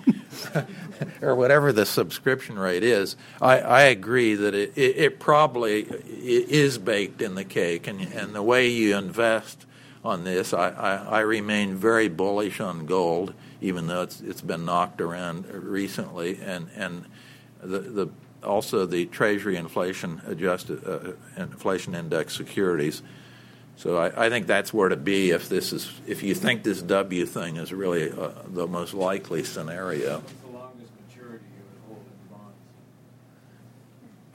[1.22, 6.78] or whatever the subscription rate is, I, I agree that it, it, it, probably is
[6.78, 7.88] baked in the cake.
[7.88, 9.66] And, and the way you invest
[10.04, 14.66] on this, I, I, I remain very bullish on gold, even though it's, it's been
[14.66, 16.40] knocked around recently.
[16.42, 17.06] And, and
[17.62, 18.10] the, the
[18.44, 23.02] also the Treasury inflation adjusted uh, inflation index securities
[23.78, 26.82] so I, I, think that's where to be if this is if you think this
[26.82, 30.24] W thing is really uh, the most likely scenario.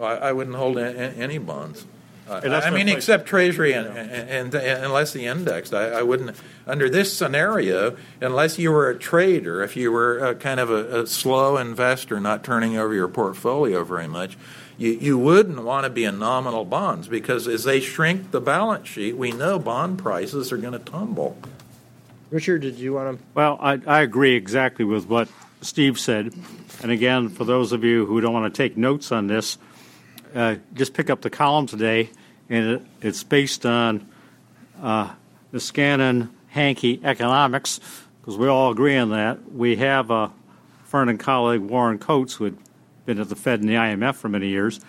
[0.02, 1.86] I, I, wouldn't hold a, a, any bonds.
[2.28, 6.36] I mean, except Treasury and, and, and, and, unless the indexed, I, I, wouldn't.
[6.66, 11.02] Under this scenario, unless you were a trader, if you were a, kind of a,
[11.02, 14.38] a slow investor, not turning over your portfolio very much,
[14.78, 18.88] you, you wouldn't want to be in nominal bonds because as they shrink the balance
[18.88, 21.36] sheet, we know bond prices are going to tumble.
[22.30, 23.24] Richard, did you want to?
[23.34, 25.28] Well, I, I agree exactly with what
[25.60, 26.32] Steve said.
[26.82, 29.58] And again, for those of you who don't want to take notes on this,
[30.34, 32.10] uh, just pick up the column today,
[32.48, 34.08] and it, it's based on
[34.80, 35.12] uh,
[35.52, 37.80] Niskanen Hanke economics,
[38.20, 39.52] because we all agree on that.
[39.52, 40.32] We have a
[40.84, 42.56] friend and colleague, Warren Coats, who had
[43.06, 44.80] been at the Fed and the IMF for many years.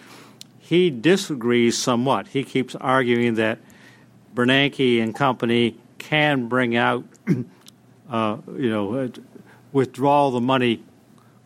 [0.60, 2.28] He disagrees somewhat.
[2.28, 3.60] He keeps arguing that
[4.34, 7.03] Bernanke and company can bring out,
[8.10, 9.07] uh, you know, uh,
[9.72, 10.84] withdraw the money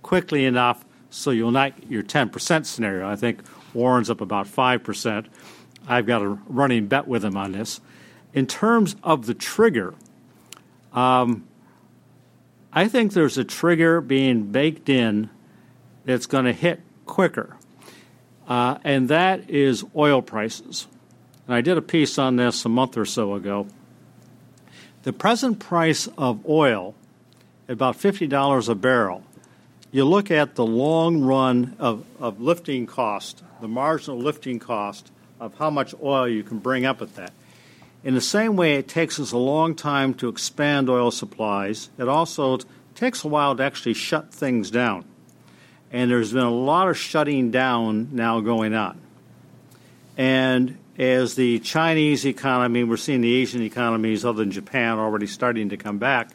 [0.02, 3.07] quickly enough so you'll not your 10% scenario.
[3.10, 3.41] I think
[3.78, 5.28] Warren's up about 5%.
[5.88, 7.80] I've got a running bet with him on this.
[8.34, 9.94] In terms of the trigger,
[10.91, 11.48] um,
[12.74, 15.30] I think there's a trigger being baked in
[16.06, 17.56] that's going to hit quicker,
[18.48, 20.88] uh, and that is oil prices.
[21.45, 23.68] And I did a piece on this a month or so ago.
[25.04, 26.95] The present price of oil,
[27.68, 29.24] about $50 a barrel,
[29.91, 35.57] you look at the long run of, of lifting cost, the marginal lifting cost of
[35.57, 37.34] how much oil you can bring up at that.
[38.03, 41.89] In the same way, it takes us a long time to expand oil supplies.
[41.97, 42.59] It also
[42.95, 45.05] takes a while to actually shut things down
[45.91, 48.99] and there's been a lot of shutting down now going on.
[50.18, 55.69] And as the Chinese economy, we're seeing the Asian economies, other than Japan, already starting
[55.69, 56.31] to come back,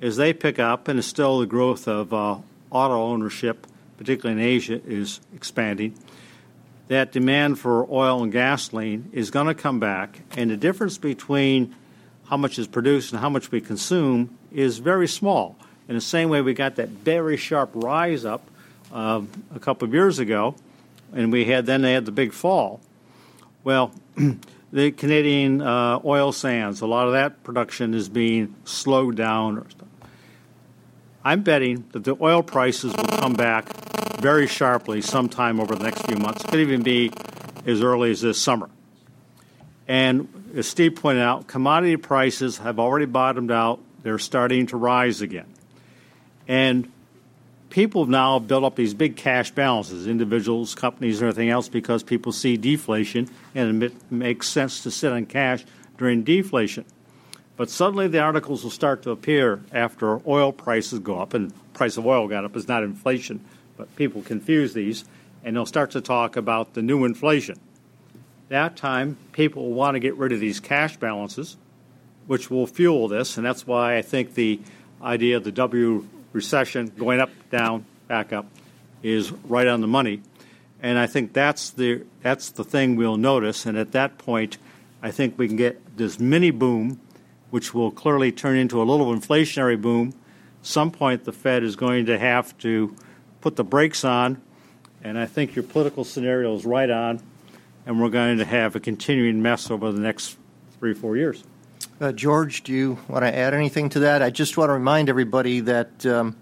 [0.00, 2.38] as they pick up, and it's still the growth of uh,
[2.70, 3.66] auto ownership,
[3.98, 5.94] particularly in Asia, is expanding.
[6.88, 11.74] That demand for oil and gasoline is going to come back, and the difference between
[12.24, 15.56] how much is produced and how much we consume is very small.
[15.88, 18.42] In the same way, we got that very sharp rise up
[18.92, 19.22] uh,
[19.54, 20.54] a couple of years ago,
[21.12, 22.80] and we had then they had the big fall.
[23.64, 23.92] Well,
[24.72, 29.66] the Canadian uh, oil sands, a lot of that production is being slowed down.
[31.24, 33.68] I'm betting that the oil prices will come back
[34.20, 36.44] very sharply sometime over the next few months.
[36.44, 37.12] It could even be
[37.66, 38.70] as early as this summer.
[39.86, 43.80] And as Steve pointed out, commodity prices have already bottomed out.
[44.02, 45.46] They're starting to rise again.
[46.48, 46.90] And
[47.68, 52.02] people have now built up these big cash balances, individuals, companies, and everything else, because
[52.02, 55.64] people see deflation and it makes sense to sit on cash
[55.98, 56.84] during deflation.
[57.56, 61.96] But suddenly the articles will start to appear after oil prices go up, and price
[61.96, 63.44] of oil got up is not inflation,
[63.76, 65.04] but people confuse these,
[65.44, 67.58] and they'll start to talk about the new inflation.
[68.48, 71.56] That time, people will want to get rid of these cash balances,
[72.26, 74.60] which will fuel this, and that's why I think the
[75.02, 78.46] idea of the W recession going up, down, back up
[79.02, 80.22] is right on the money.
[80.82, 83.66] And I think that's the that's the thing we'll notice.
[83.66, 84.58] And at that point,
[85.02, 87.00] I think we can get this mini boom
[87.50, 90.14] which will clearly turn into a little inflationary boom.
[90.62, 92.94] Some point the Fed is going to have to
[93.40, 94.40] put the brakes on,
[95.02, 97.20] and I think your political scenario is right on,
[97.86, 100.36] and we're going to have a continuing mess over the next
[100.78, 101.42] three or four years.
[102.00, 104.22] Uh, George, do you want to add anything to that?
[104.22, 106.36] I just want to remind everybody that um,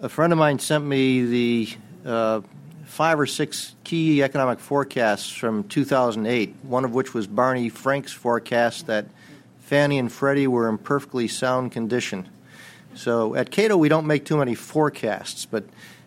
[0.00, 1.68] a friend of mine sent me the
[2.04, 2.40] uh,
[2.84, 8.86] five or six key economic forecasts from 2008, one of which was Barney Frank's forecast
[8.86, 9.06] that–
[9.62, 12.28] Fannie and Freddie were in perfectly sound condition.
[12.94, 15.64] So at Cato, we don't make too many forecasts, but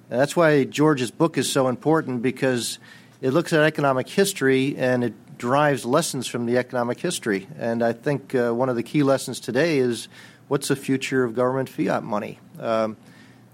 [0.10, 2.77] that's why George's book is so important because
[3.22, 7.48] it looks at economic history and it derives lessons from the economic history.
[7.57, 10.10] And I think uh, one of the key lessons today is
[10.48, 12.40] what's the future of government fiat money?
[12.60, 12.98] Um,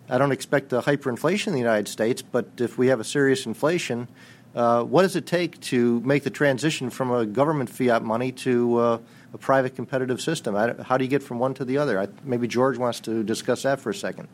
[0.09, 3.45] I don't expect a hyperinflation in the United States, but if we have a serious
[3.45, 4.09] inflation,
[4.55, 8.77] uh, what does it take to make the transition from a government fiat money to
[8.77, 8.97] uh,
[9.33, 10.55] a private competitive system.
[10.83, 11.99] how do you get from one to the other?
[11.99, 14.27] I, maybe George wants to discuss that for a second.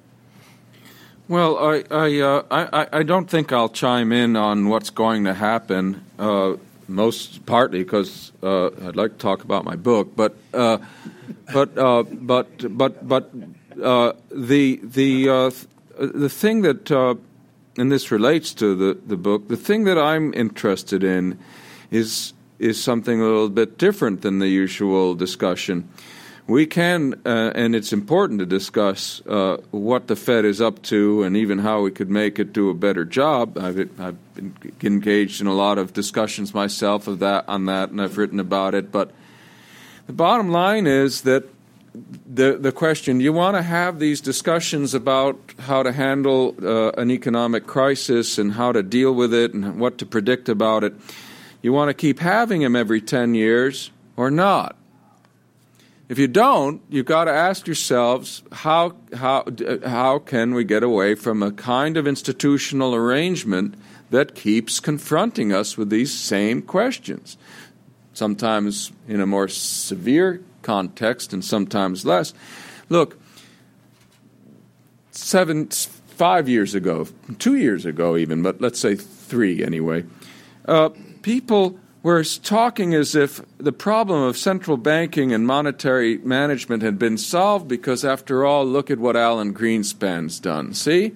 [1.27, 5.33] Well, I I, uh, I, I don't think I'll chime in on what's going to
[5.33, 6.03] happen.
[6.17, 6.55] Uh,
[6.87, 10.77] most partly because uh, I'd like to talk about my book, but uh,
[11.53, 13.31] but uh, but but but
[13.83, 15.53] uh, the the
[15.99, 16.89] the thing that
[17.77, 19.49] and this relates to the the book.
[19.49, 21.37] The thing that I'm interested in
[21.91, 25.87] is is something a little bit different than the usual discussion.
[26.47, 31.23] We can, uh, and it's important to discuss uh, what the Fed is up to
[31.23, 33.57] and even how we could make it do a better job.
[33.57, 38.01] I've, I've been engaged in a lot of discussions myself of that on that, and
[38.01, 38.93] I've written about it.
[38.93, 39.11] But
[40.07, 41.43] the bottom line is that
[42.25, 47.11] the the question: You want to have these discussions about how to handle uh, an
[47.11, 50.93] economic crisis and how to deal with it and what to predict about it
[51.61, 54.75] you want to keep having him every 10 years or not?
[56.09, 59.45] If you don't, you've got to ask yourselves how, how,
[59.85, 63.75] how can we get away from a kind of institutional arrangement
[64.09, 67.37] that keeps confronting us with these same questions?
[68.13, 72.33] Sometimes in a more severe context and sometimes less.
[72.87, 73.19] Look,
[75.11, 77.07] seven, five years ago,
[77.37, 80.05] two years ago even, but let's say three anyway,
[80.67, 80.89] uh,
[81.27, 87.17] people were talking as if the problem of central banking and monetary management had been
[87.17, 90.73] solved because, after all, look at what Alan Greenspan's done.
[90.73, 91.11] See?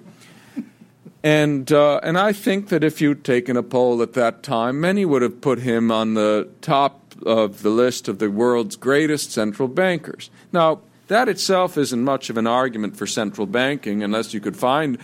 [1.22, 5.06] And, uh, and I think that if you'd taken a poll at that time, many
[5.06, 9.68] would have put him on the top of the list of the world's greatest central
[9.68, 10.28] bankers.
[10.52, 14.98] Now, that itself isn't much of an argument for central banking unless you could find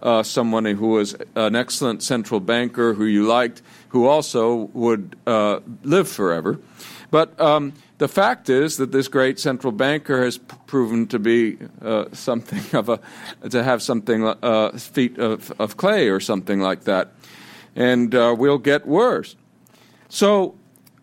[0.00, 5.60] uh, someone who was an excellent central banker who you liked who also would uh,
[5.82, 6.58] live forever.
[7.10, 11.58] But um, the fact is that this great central banker has p- proven to be
[11.80, 13.00] uh, something of a
[13.48, 17.12] to have something uh, feet of, of clay or something like that,
[17.76, 19.36] and uh, will get worse.
[20.08, 20.56] So,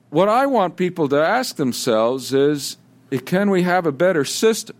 [0.09, 2.75] what I want people to ask themselves is,
[3.25, 4.75] can we have a better system?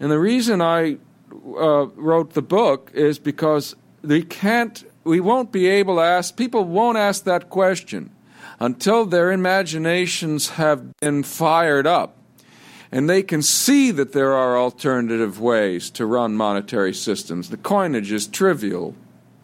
[0.00, 0.98] And the reason I
[1.32, 6.64] uh, wrote the book is because we can't we won't be able to ask, people
[6.64, 8.10] won't ask that question.
[8.60, 12.16] until their imaginations have been fired up
[12.90, 17.50] and they can see that there are alternative ways to run monetary systems.
[17.50, 18.94] The coinage is trivial,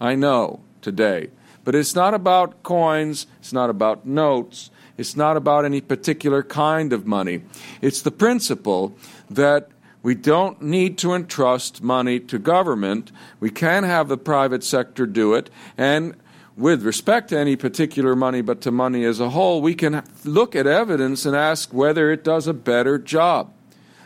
[0.00, 1.30] I know, today.
[1.62, 6.92] But it's not about coins, it's not about notes, it's not about any particular kind
[6.92, 7.42] of money.
[7.80, 8.96] It's the principle
[9.28, 9.68] that
[10.04, 13.10] we don't need to entrust money to government.
[13.40, 15.48] We can have the private sector do it.
[15.78, 16.14] And
[16.58, 20.54] with respect to any particular money, but to money as a whole, we can look
[20.54, 23.50] at evidence and ask whether it does a better job.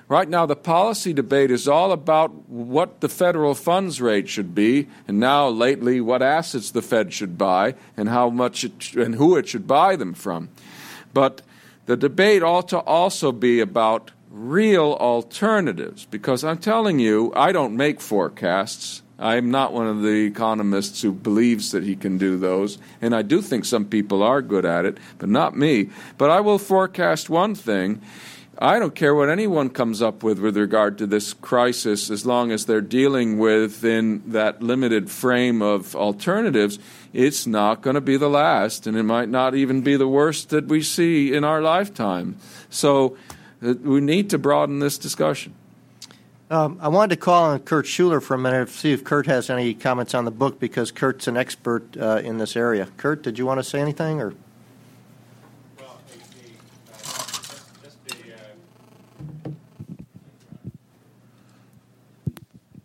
[0.07, 4.87] Right now, the policy debate is all about what the federal funds rate should be,
[5.09, 9.37] and now lately, what assets the Fed should buy and how much it, and who
[9.37, 10.49] it should buy them from.
[11.13, 11.43] But
[11.87, 17.77] the debate ought to also be about real alternatives because I'm telling you, I don't
[17.77, 19.03] make forecasts.
[19.19, 23.23] I'm not one of the economists who believes that he can do those, and I
[23.23, 25.91] do think some people are good at it, but not me.
[26.19, 28.01] But I will forecast one thing.
[28.61, 32.51] I don't care what anyone comes up with with regard to this crisis as long
[32.51, 36.79] as they're dealing within that limited frame of alternatives.
[37.13, 40.51] It's not going to be the last, and it might not even be the worst
[40.51, 42.37] that we see in our lifetime.
[42.69, 43.17] So
[43.61, 45.55] we need to broaden this discussion.
[46.51, 49.27] Um, I wanted to call on Kurt Schuler for a minute to see if Kurt
[49.27, 52.89] has any comments on the book because Kurt's an expert uh, in this area.
[52.97, 54.35] Kurt, did you want to say anything or?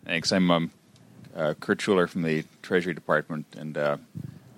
[0.04, 0.30] Thanks.
[0.30, 0.70] I'm um,
[1.34, 3.96] uh, Kurt Schuler from the Treasury Department, and uh,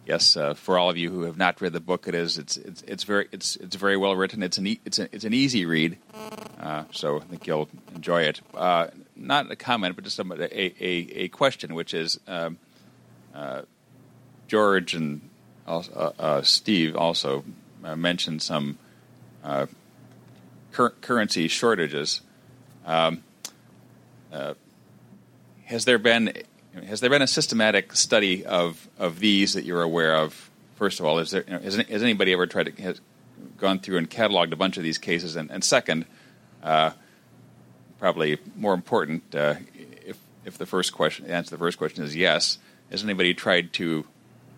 [0.06, 2.56] yes, uh, for all of you who have not read the book, it is it's
[2.56, 4.42] it's, it's very it's it's very well written.
[4.42, 5.98] It's an e- it's a, it's an easy read,
[6.60, 8.40] uh, so I think you'll enjoy it.
[8.54, 12.58] Uh, not a comment, but just a a, a question, which is um,
[13.34, 13.62] uh,
[14.48, 15.20] George and
[15.66, 15.82] uh,
[16.18, 17.44] uh, Steve also
[17.96, 18.78] mentioned some
[20.72, 22.20] cur- currency shortages.
[22.86, 23.22] Um,
[25.64, 26.32] has there been
[26.84, 30.50] has there been a systematic study of, of these that you're aware of?
[30.76, 33.00] First of all, is there, has, has anybody ever tried to has
[33.56, 35.36] gone through and cataloged a bunch of these cases?
[35.36, 36.04] And, and second,
[36.62, 36.90] uh,
[37.98, 39.54] probably more important, uh,
[40.04, 42.58] if if the first question answer the first question is yes,
[42.90, 44.04] has anybody tried to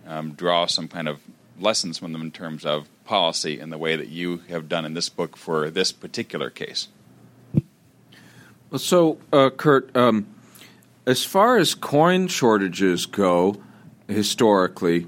[0.07, 1.21] um, draw some kind of
[1.61, 4.95] lessons from them in terms of policy in the way that you have done in
[4.95, 6.89] this book for this particular case?
[8.77, 9.97] So uh, Kurt.
[9.97, 10.27] Um,
[11.09, 13.57] as far as coin shortages go,
[14.09, 15.07] historically,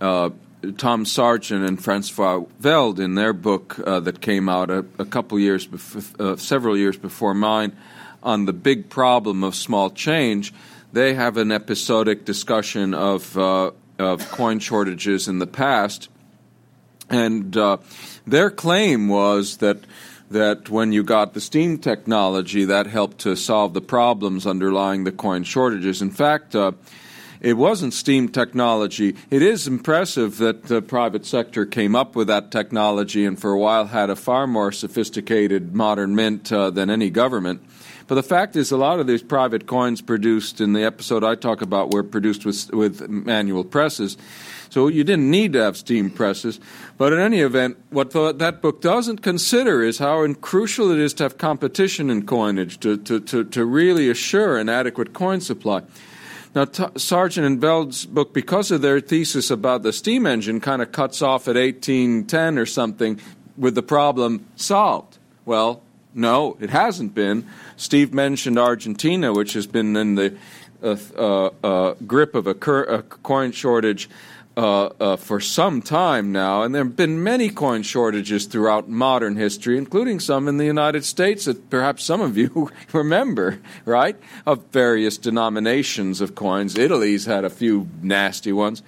[0.00, 0.30] uh,
[0.78, 5.38] Tom Sargent and Francois Velde, in their book uh, that came out a, a couple
[5.38, 7.76] years, before, uh, several years before mine,
[8.22, 10.54] on the big problem of small change,
[10.90, 16.08] they have an episodic discussion of uh, of coin shortages in the past,
[17.10, 17.76] and uh,
[18.26, 19.78] their claim was that
[20.32, 25.12] that when you got the steam technology, that helped to solve the problems underlying the
[25.12, 26.02] coin shortages.
[26.02, 26.72] In fact, uh,
[27.40, 29.16] it wasn't steam technology.
[29.30, 33.58] It is impressive that the private sector came up with that technology and for a
[33.58, 37.60] while had a far more sophisticated modern mint uh, than any government.
[38.06, 41.34] But the fact is, a lot of these private coins produced in the episode I
[41.34, 44.16] talk about were produced with, with manual presses.
[44.72, 46.58] So you didn't need to have steam presses.
[46.96, 51.24] But in any event, what that book doesn't consider is how crucial it is to
[51.24, 55.82] have competition in coinage to, to, to, to really assure an adequate coin supply.
[56.54, 60.80] Now, T- Sargent and Velde's book, because of their thesis about the steam engine, kind
[60.80, 63.20] of cuts off at 1810 or something
[63.58, 65.18] with the problem solved.
[65.44, 65.82] Well,
[66.14, 67.46] no, it hasn't been.
[67.76, 70.34] Steve mentioned Argentina, which has been in the
[70.82, 74.08] uh, uh, uh, grip of a, cur- a coin shortage
[74.56, 79.36] uh, uh, for some time now, and there have been many coin shortages throughout modern
[79.36, 84.16] history, including some in the United States that perhaps some of you remember, right?
[84.44, 86.76] Of various denominations of coins.
[86.76, 88.82] Italy's had a few nasty ones.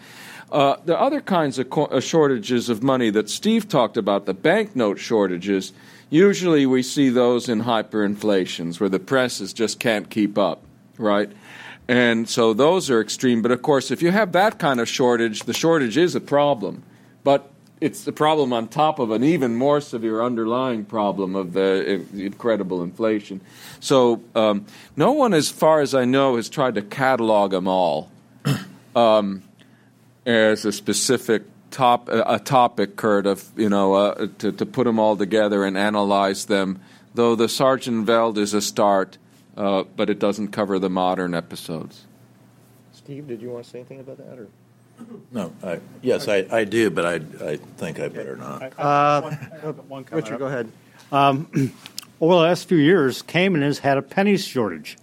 [0.53, 4.35] Uh, the other kinds of co- uh, shortages of money that Steve talked about, the
[4.35, 5.73] banknote shortages,
[6.11, 10.63] usually we see those in hyperinflations where the presses just can't keep up,
[10.99, 11.33] right?
[11.89, 13.43] And so those are extreme.
[13.43, 16.83] But of course, if you have that kind of shortage, the shortage is a problem.
[17.23, 17.51] But
[17.81, 22.83] it's the problem on top of an even more severe underlying problem of the incredible
[22.83, 23.41] inflation.
[23.81, 24.65] So um,
[24.97, 28.11] no one, as far as I know, has tried to catalog them all
[28.97, 29.43] um,
[30.25, 34.99] as a specific top a topic, Kurt, of you know uh, to, to put them
[34.99, 36.81] all together and analyze them.
[37.15, 39.19] Though the Sargent Velde is a start
[39.57, 42.05] uh, but it doesn't cover the modern episodes.
[42.93, 44.39] Steve, did you want to say anything about that?
[44.39, 44.49] Or?
[45.33, 47.15] No, I, yes, I, I do, but I,
[47.45, 48.73] I think I better not.
[48.79, 49.23] Uh,
[49.89, 50.39] One comment Richard, up.
[50.39, 50.71] go ahead.
[52.21, 54.97] over the last few years, Cayman has had a penny shortage.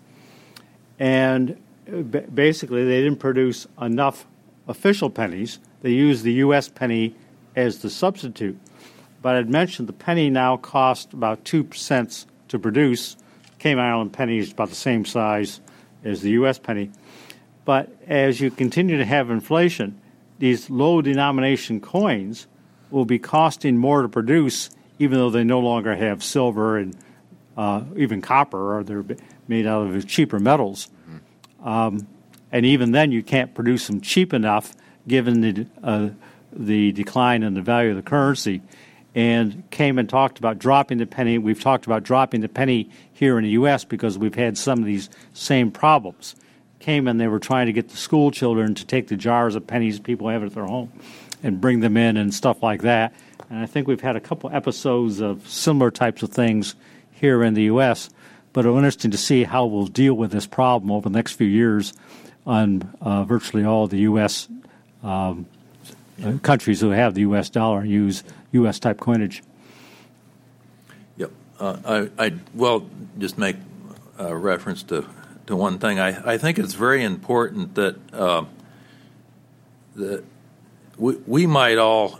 [0.99, 1.61] And
[1.91, 4.25] uh, basically, they didn't produce enough
[4.67, 5.59] official pennies.
[5.81, 6.67] They used the U.S.
[6.67, 7.15] penny
[7.55, 8.57] as the substitute.
[9.21, 13.17] But I'd mentioned the penny now costs about 2 cents to produce.
[13.61, 15.61] Cayman Island penny is about the same size
[16.03, 16.57] as the U.S.
[16.57, 16.89] penny.
[17.63, 20.01] But as you continue to have inflation,
[20.39, 22.47] these low denomination coins
[22.89, 26.97] will be costing more to produce, even though they no longer have silver and
[27.55, 29.05] uh, even copper, or they're
[29.47, 30.89] made out of cheaper metals.
[31.63, 32.07] Um,
[32.51, 34.73] and even then, you can't produce them cheap enough,
[35.07, 36.09] given the uh,
[36.51, 38.63] the decline in the value of the currency.
[39.13, 41.37] And Cayman talked about dropping the penny.
[41.37, 43.83] We've talked about dropping the penny here in the U.S.
[43.83, 46.35] because we've had some of these same problems.
[46.79, 49.99] Cayman they were trying to get the school children to take the jars of pennies
[49.99, 50.91] people have at their home
[51.43, 53.13] and bring them in and stuff like that.
[53.49, 56.75] And I think we've had a couple episodes of similar types of things
[57.11, 58.09] here in the U.S.
[58.53, 61.47] But be interesting to see how we'll deal with this problem over the next few
[61.47, 61.93] years
[62.45, 64.47] on uh, virtually all the U.S.
[65.03, 65.45] Um,
[66.43, 67.49] countries who have the U.S.
[67.49, 68.79] dollar use U.S.
[68.79, 69.43] type coinage.
[71.17, 71.31] Yep.
[71.59, 72.85] Uh, I, I well
[73.17, 73.55] just make
[74.17, 75.05] a reference to,
[75.47, 75.99] to one thing.
[75.99, 78.45] I, I think it's very important that uh,
[79.95, 80.23] that
[80.97, 82.19] we, we might all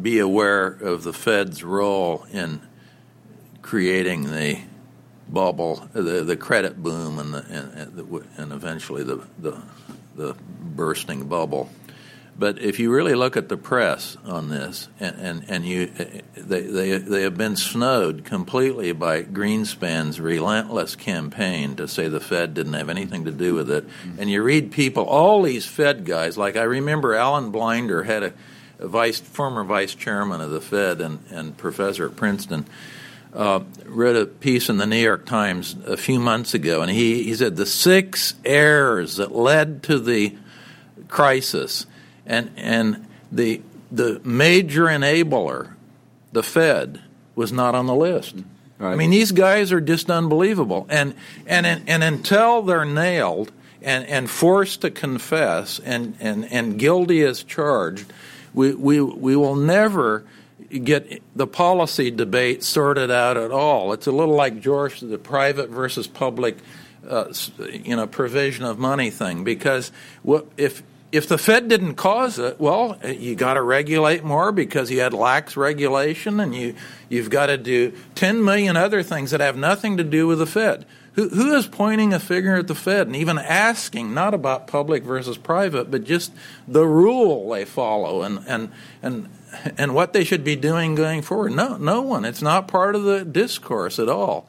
[0.00, 2.60] be aware of the Fed's role in
[3.62, 4.60] creating the
[5.28, 9.60] bubble, the the credit boom, and the and, and eventually the, the
[10.16, 11.70] the bursting bubble.
[12.38, 15.86] But if you really look at the press on this, and, and, and you,
[16.34, 22.54] they, they, they have been snowed completely by Greenspan's relentless campaign to say the Fed
[22.54, 23.84] didn't have anything to do with it.
[24.18, 28.32] And you read people, all these Fed guys, like I remember Alan Blinder had a,
[28.78, 32.64] a vice, former vice chairman of the Fed and, and professor at Princeton,
[33.34, 37.22] uh, read a piece in the New York Times a few months ago, and he,
[37.24, 40.36] he said the six errors that led to the
[41.08, 41.86] crisis
[42.26, 45.74] and and the the major enabler,
[46.32, 47.02] the Fed,
[47.34, 48.36] was not on the list.
[48.78, 48.92] Right.
[48.92, 51.14] I mean, these guys are just unbelievable, and
[51.46, 57.42] and and until they're nailed and and forced to confess and and and guilty as
[57.44, 58.12] charged,
[58.54, 60.24] we we we will never
[60.78, 63.92] get the policy debate sorted out at all.
[63.92, 66.56] It's a little like George, the private versus public,
[67.08, 67.32] uh,
[67.70, 69.44] you know, provision of money thing.
[69.44, 69.92] Because
[70.22, 70.82] what if
[71.12, 75.12] if the Fed didn't cause it, well, you got to regulate more because you had
[75.12, 76.74] lax regulation, and you
[77.10, 80.46] you've got to do ten million other things that have nothing to do with the
[80.46, 80.86] Fed.
[81.14, 85.02] Who, who is pointing a finger at the Fed and even asking not about public
[85.02, 86.32] versus private, but just
[86.66, 88.72] the rule they follow and and
[89.02, 89.28] and
[89.76, 91.52] and what they should be doing going forward?
[91.52, 92.24] No, no one.
[92.24, 94.48] It's not part of the discourse at all.